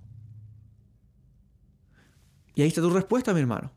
Y 2.54 2.62
ahí 2.62 2.68
está 2.68 2.80
tu 2.80 2.90
respuesta, 2.90 3.32
mi 3.32 3.40
hermano. 3.40 3.72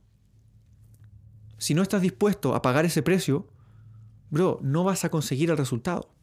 Si 1.57 1.73
no 1.73 1.81
estás 1.81 2.01
dispuesto 2.01 2.55
a 2.55 2.61
pagar 2.61 2.83
ese 2.85 3.01
precio, 3.01 3.47
bro, 4.29 4.59
no 4.61 4.83
vas 4.83 5.05
a 5.05 5.09
conseguir 5.09 5.51
el 5.51 5.57
resultado. 5.57 6.13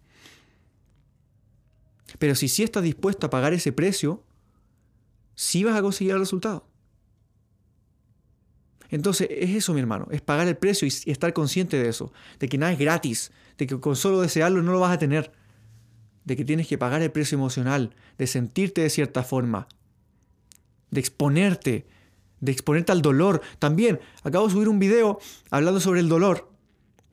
Pero 2.18 2.34
si 2.34 2.48
sí 2.48 2.62
estás 2.62 2.82
dispuesto 2.82 3.26
a 3.26 3.30
pagar 3.30 3.54
ese 3.54 3.72
precio, 3.72 4.24
sí 5.40 5.64
vas 5.64 5.74
a 5.74 5.80
conseguir 5.80 6.12
el 6.12 6.18
resultado. 6.18 6.66
Entonces 8.90 9.26
es 9.30 9.50
eso, 9.50 9.72
mi 9.72 9.80
hermano, 9.80 10.06
es 10.10 10.20
pagar 10.20 10.46
el 10.46 10.56
precio 10.58 10.86
y, 10.86 11.10
estar 11.10 11.32
consciente 11.32 11.82
de 11.82 11.88
eso, 11.88 12.12
de 12.38 12.46
que 12.46 12.58
nada 12.58 12.72
es 12.72 12.78
gratis, 12.78 13.32
de 13.56 13.66
que 13.66 13.80
con 13.80 13.96
solo 13.96 14.20
desearlo 14.20 14.62
no 14.62 14.72
lo 14.72 14.80
vas 14.80 14.92
a 14.92 14.98
tener, 14.98 15.32
de 16.26 16.36
que 16.36 16.44
tienes 16.44 16.66
que 16.66 16.76
pagar 16.76 17.00
el 17.00 17.10
precio 17.10 17.36
emocional, 17.36 17.94
de 18.18 18.26
sentirte 18.26 18.82
de 18.82 18.90
cierta 18.90 19.22
forma, 19.22 19.66
de 20.90 21.00
exponerte, 21.00 21.86
de 22.40 22.52
exponerte 22.52 22.92
al 22.92 23.00
dolor. 23.00 23.40
También 23.58 23.98
acabo 24.22 24.46
de 24.46 24.52
subir 24.52 24.68
un 24.68 24.78
video 24.78 25.20
hablando 25.50 25.80
sobre 25.80 26.00
el 26.00 26.10
dolor, 26.10 26.50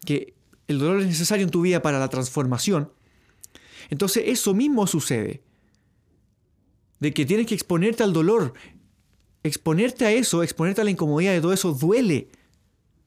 que 0.06 0.34
el 0.68 0.80
dolor 0.80 1.00
es 1.00 1.08
necesario 1.08 1.46
en 1.46 1.52
tu 1.52 1.62
vida 1.62 1.82
para 1.82 1.98
la 1.98 2.10
transformación. 2.10 2.92
Entonces 3.90 4.24
eso 4.28 4.54
mismo 4.54 4.86
sucede, 4.86 5.44
de 7.00 7.14
que 7.14 7.26
tienes 7.26 7.48
que 7.48 7.56
exponerte 7.56 8.04
al 8.04 8.14
dolor, 8.14 8.54
exponerte 9.44 10.06
a 10.06 10.12
eso, 10.12 10.44
exponerte 10.44 10.82
a 10.82 10.84
la 10.84 10.92
incomodidad 10.92 11.34
de 11.34 11.42
todo 11.42 11.54
eso, 11.54 11.74
duele. 11.74 12.30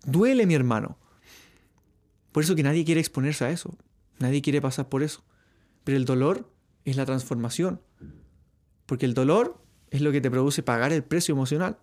Duele, 0.05 0.47
mi 0.47 0.55
hermano. 0.55 0.99
Por 2.33 2.43
eso 2.43 2.55
que 2.55 2.63
nadie 2.63 2.85
quiere 2.85 3.01
exponerse 3.01 3.45
a 3.45 3.51
eso. 3.51 3.77
Nadie 4.19 4.43
quiere 4.43 4.61
pasar 4.61 4.89
por 4.89 5.03
eso. 5.03 5.25
Pero 5.85 5.97
el 5.97 6.05
dolor 6.05 6.51
es 6.85 6.97
la 6.97 7.07
transformación. 7.07 7.81
Porque 8.87 9.07
el 9.07 9.15
dolor 9.15 9.61
es 9.91 10.01
lo 10.01 10.13
que 10.13 10.21
te 10.21 10.31
produce 10.31 10.63
pagar 10.63 10.93
el 10.93 11.03
precio 11.03 11.33
emocional. 11.33 11.79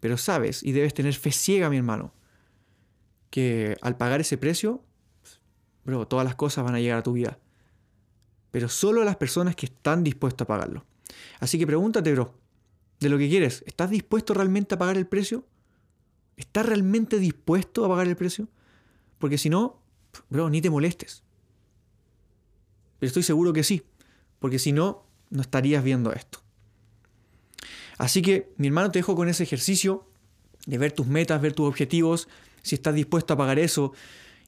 Pero 0.00 0.16
sabes, 0.16 0.62
y 0.62 0.72
debes 0.72 0.94
tener 0.94 1.14
fe 1.14 1.32
ciega, 1.32 1.70
mi 1.70 1.76
hermano, 1.76 2.12
que 3.30 3.76
al 3.80 3.96
pagar 3.96 4.20
ese 4.20 4.38
precio, 4.38 4.84
bro, 5.84 6.06
todas 6.06 6.24
las 6.24 6.36
cosas 6.36 6.64
van 6.64 6.74
a 6.74 6.80
llegar 6.80 6.98
a 6.98 7.02
tu 7.02 7.12
vida. 7.12 7.38
Pero 8.50 8.68
solo 8.68 9.04
las 9.04 9.16
personas 9.16 9.56
que 9.56 9.66
están 9.66 10.02
dispuestas 10.04 10.44
a 10.44 10.48
pagarlo. 10.48 10.84
Así 11.40 11.58
que 11.58 11.66
pregúntate, 11.66 12.12
bro, 12.12 12.34
de 13.00 13.08
lo 13.08 13.18
que 13.18 13.28
quieres. 13.28 13.62
¿Estás 13.66 13.90
dispuesto 13.90 14.34
realmente 14.34 14.74
a 14.74 14.78
pagar 14.78 14.96
el 14.96 15.06
precio? 15.06 15.44
¿Estás 16.36 16.66
realmente 16.66 17.18
dispuesto 17.18 17.84
a 17.84 17.88
pagar 17.88 18.06
el 18.06 18.16
precio? 18.16 18.48
Porque 19.18 19.38
si 19.38 19.50
no, 19.50 19.80
bro, 20.30 20.48
ni 20.50 20.60
te 20.60 20.70
molestes. 20.70 21.22
Pero 22.98 23.08
estoy 23.08 23.22
seguro 23.22 23.52
que 23.52 23.64
sí. 23.64 23.82
Porque 24.38 24.58
si 24.58 24.72
no, 24.72 25.04
no 25.30 25.42
estarías 25.42 25.82
viendo 25.84 26.12
esto. 26.12 26.40
Así 27.98 28.22
que, 28.22 28.52
mi 28.56 28.68
hermano, 28.68 28.90
te 28.90 29.00
dejo 29.00 29.16
con 29.16 29.28
ese 29.28 29.42
ejercicio 29.42 30.08
de 30.66 30.78
ver 30.78 30.92
tus 30.92 31.06
metas, 31.06 31.40
ver 31.40 31.52
tus 31.52 31.66
objetivos, 31.66 32.28
si 32.62 32.76
estás 32.76 32.94
dispuesto 32.94 33.34
a 33.34 33.36
pagar 33.36 33.58
eso 33.58 33.92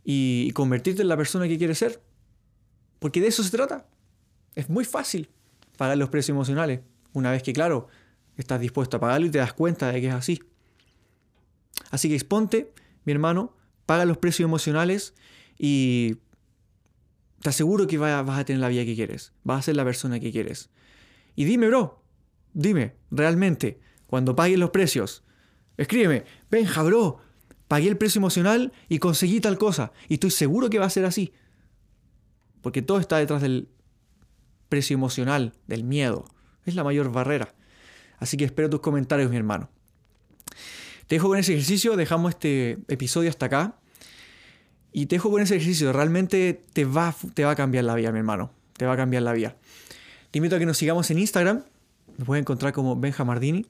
y 0.04 0.50
convertirte 0.52 1.02
en 1.02 1.08
la 1.08 1.16
persona 1.16 1.48
que 1.48 1.58
quieres 1.58 1.78
ser. 1.78 2.00
Porque 3.00 3.20
de 3.20 3.26
eso 3.26 3.42
se 3.42 3.50
trata. 3.50 3.88
Es 4.54 4.68
muy 4.68 4.84
fácil 4.84 5.28
pagar 5.76 5.98
los 5.98 6.10
precios 6.10 6.36
emocionales. 6.36 6.80
Una 7.12 7.32
vez 7.32 7.42
que, 7.42 7.52
claro, 7.52 7.88
estás 8.36 8.60
dispuesto 8.60 8.98
a 8.98 9.00
pagarlo 9.00 9.26
y 9.26 9.30
te 9.30 9.38
das 9.38 9.52
cuenta 9.52 9.90
de 9.90 10.00
que 10.00 10.06
es 10.06 10.14
así. 10.14 10.40
Así 11.90 12.08
que 12.08 12.14
exponte, 12.14 12.72
mi 13.04 13.12
hermano, 13.12 13.56
paga 13.86 14.04
los 14.04 14.18
precios 14.18 14.46
emocionales 14.46 15.14
y 15.58 16.16
te 17.42 17.48
aseguro 17.48 17.86
que 17.86 17.98
vas 17.98 18.38
a 18.38 18.44
tener 18.44 18.60
la 18.60 18.68
vida 18.68 18.84
que 18.84 18.94
quieres. 18.94 19.32
Vas 19.42 19.60
a 19.60 19.62
ser 19.62 19.76
la 19.76 19.84
persona 19.84 20.20
que 20.20 20.30
quieres. 20.30 20.70
Y 21.34 21.44
dime, 21.44 21.68
bro, 21.68 22.02
dime, 22.52 22.96
realmente, 23.10 23.80
cuando 24.06 24.36
pagues 24.36 24.58
los 24.58 24.70
precios, 24.70 25.24
escríbeme, 25.76 26.24
Benja, 26.50 26.82
bro, 26.82 27.18
pagué 27.66 27.88
el 27.88 27.96
precio 27.96 28.18
emocional 28.18 28.72
y 28.88 28.98
conseguí 28.98 29.40
tal 29.40 29.56
cosa. 29.56 29.92
Y 30.08 30.14
estoy 30.14 30.30
seguro 30.30 30.68
que 30.68 30.78
va 30.78 30.86
a 30.86 30.90
ser 30.90 31.04
así. 31.04 31.32
Porque 32.62 32.82
todo 32.82 32.98
está 33.00 33.18
detrás 33.18 33.42
del 33.42 33.68
precio 34.68 34.94
emocional, 34.94 35.52
del 35.66 35.84
miedo. 35.84 36.24
Es 36.64 36.74
la 36.74 36.84
mayor 36.84 37.10
barrera. 37.12 37.54
Así 38.18 38.36
que 38.36 38.44
espero 38.44 38.70
tus 38.70 38.80
comentarios, 38.80 39.30
mi 39.30 39.36
hermano. 39.36 39.68
Te 41.06 41.16
dejo 41.16 41.28
con 41.28 41.38
ese 41.38 41.54
ejercicio, 41.54 41.96
dejamos 41.96 42.30
este 42.30 42.78
episodio 42.88 43.30
hasta 43.30 43.46
acá. 43.46 43.76
Y 44.92 45.06
te 45.06 45.16
dejo 45.16 45.30
con 45.30 45.42
ese 45.42 45.56
ejercicio, 45.56 45.92
realmente 45.92 46.64
te 46.72 46.84
va, 46.84 47.14
te 47.34 47.44
va 47.44 47.52
a 47.52 47.56
cambiar 47.56 47.84
la 47.84 47.94
vida, 47.94 48.12
mi 48.12 48.18
hermano. 48.18 48.52
Te 48.76 48.86
va 48.86 48.94
a 48.94 48.96
cambiar 48.96 49.22
la 49.22 49.32
vida. 49.32 49.56
Te 50.30 50.38
invito 50.38 50.56
a 50.56 50.58
que 50.58 50.66
nos 50.66 50.78
sigamos 50.78 51.10
en 51.10 51.18
Instagram. 51.18 51.64
Nos 52.16 52.26
puedes 52.26 52.42
encontrar 52.42 52.72
como 52.72 52.96
Benja 52.96 53.24
Mardini. 53.24 53.66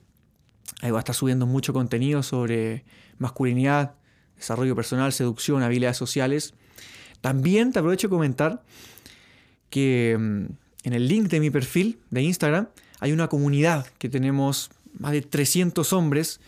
Ahí 0.83 0.91
va 0.91 0.99
a 0.99 1.01
estar 1.01 1.15
subiendo 1.15 1.47
mucho 1.47 1.73
contenido 1.73 2.23
sobre 2.23 2.85
masculinidad, 3.19 3.95
desarrollo 4.37 4.75
personal, 4.75 5.13
seducción, 5.13 5.63
habilidades 5.63 5.97
sociales. 5.97 6.55
También 7.21 7.73
te 7.73 7.79
aprovecho 7.79 8.09
de 8.09 8.11
comentar 8.11 8.63
que 9.69 10.17
mm, 10.19 10.45
en 10.85 10.93
el 10.93 11.09
link 11.09 11.29
de 11.29 11.41
mi 11.41 11.51
perfil 11.51 11.99
de 12.11 12.23
Instagram 12.23 12.69
hay 13.01 13.13
una 13.13 13.29
comunidad 13.29 13.87
que 13.99 14.09
tenemos 14.09 14.71
más 14.99 15.13
de 15.13 15.23
300 15.23 15.93
hombres, 15.93 16.41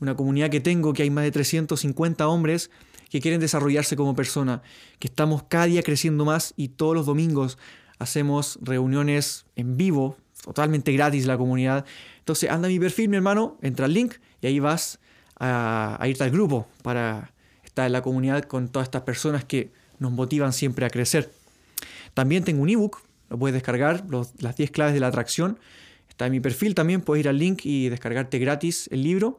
una 0.00 0.14
comunidad 0.14 0.50
que 0.50 0.60
tengo 0.60 0.92
que 0.92 1.02
hay 1.02 1.10
más 1.10 1.24
de 1.24 1.32
350 1.32 2.28
hombres 2.28 2.70
que 3.10 3.20
quieren 3.20 3.40
desarrollarse 3.40 3.96
como 3.96 4.14
persona, 4.14 4.62
que 4.98 5.08
estamos 5.08 5.44
cada 5.44 5.64
día 5.64 5.82
creciendo 5.82 6.24
más 6.24 6.52
y 6.56 6.68
todos 6.68 6.94
los 6.94 7.06
domingos 7.06 7.58
hacemos 7.98 8.58
reuniones 8.62 9.46
en 9.56 9.76
vivo, 9.76 10.16
totalmente 10.44 10.92
gratis 10.92 11.26
la 11.26 11.36
comunidad. 11.36 11.84
Entonces 12.18 12.50
anda 12.50 12.68
a 12.68 12.70
mi 12.70 12.78
perfil, 12.78 13.08
mi 13.08 13.16
hermano, 13.16 13.56
entra 13.62 13.86
al 13.86 13.94
link 13.94 14.14
y 14.40 14.46
ahí 14.46 14.60
vas 14.60 15.00
a, 15.40 15.98
irte 16.06 16.24
al 16.24 16.30
grupo 16.30 16.68
para 16.82 17.32
estar 17.64 17.86
en 17.86 17.92
la 17.92 18.02
comunidad 18.02 18.44
con 18.44 18.68
todas 18.68 18.86
estas 18.86 19.02
personas 19.02 19.44
que 19.44 19.72
nos 19.98 20.12
motivan 20.12 20.52
siempre 20.52 20.86
a 20.86 20.90
crecer. 20.90 21.32
También 22.14 22.44
tengo 22.44 22.62
un 22.62 22.70
ebook, 22.70 23.02
lo 23.30 23.38
puedes 23.38 23.54
descargar, 23.54 24.04
las 24.38 24.56
10 24.56 24.70
claves 24.70 24.94
de 24.94 25.00
la 25.00 25.08
atracción 25.08 25.58
Está 26.18 26.26
en 26.26 26.32
mi 26.32 26.40
perfil 26.40 26.74
también, 26.74 27.00
puedes 27.00 27.24
ir 27.24 27.28
al 27.28 27.38
link 27.38 27.60
y 27.64 27.90
descargarte 27.90 28.40
gratis 28.40 28.88
el 28.90 29.04
libro. 29.04 29.38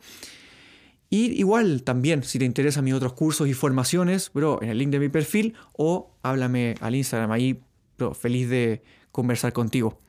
Y 1.10 1.38
igual 1.38 1.84
también, 1.84 2.24
si 2.24 2.40
te 2.40 2.46
interesan 2.46 2.86
mis 2.86 2.94
otros 2.94 3.12
cursos 3.12 3.50
y 3.50 3.54
formaciones, 3.54 4.32
bro, 4.34 4.62
en 4.62 4.70
el 4.70 4.78
link 4.78 4.90
de 4.92 5.00
mi 5.00 5.10
perfil 5.10 5.56
o 5.74 6.16
háblame 6.22 6.76
al 6.80 6.96
Instagram, 6.96 7.32
ahí, 7.32 7.60
bro, 7.98 8.14
feliz 8.14 8.48
de 8.48 8.82
conversar 9.12 9.52
contigo. 9.52 10.00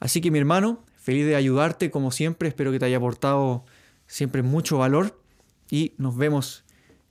Así 0.00 0.20
que 0.20 0.32
mi 0.32 0.40
hermano, 0.40 0.84
feliz 0.96 1.26
de 1.26 1.36
ayudarte 1.36 1.92
como 1.92 2.10
siempre, 2.10 2.48
espero 2.48 2.72
que 2.72 2.80
te 2.80 2.86
haya 2.86 2.96
aportado 2.96 3.64
siempre 4.08 4.42
mucho 4.42 4.78
valor 4.78 5.22
y 5.70 5.92
nos 5.96 6.16
vemos 6.16 6.64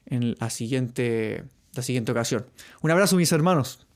en 0.08 0.36
la 0.42 0.50
siguiente, 0.50 1.46
la 1.74 1.84
siguiente 1.84 2.12
ocasión. 2.12 2.46
Un 2.82 2.92
abrazo 2.92 3.16
mis 3.16 3.32
hermanos. 3.32 3.88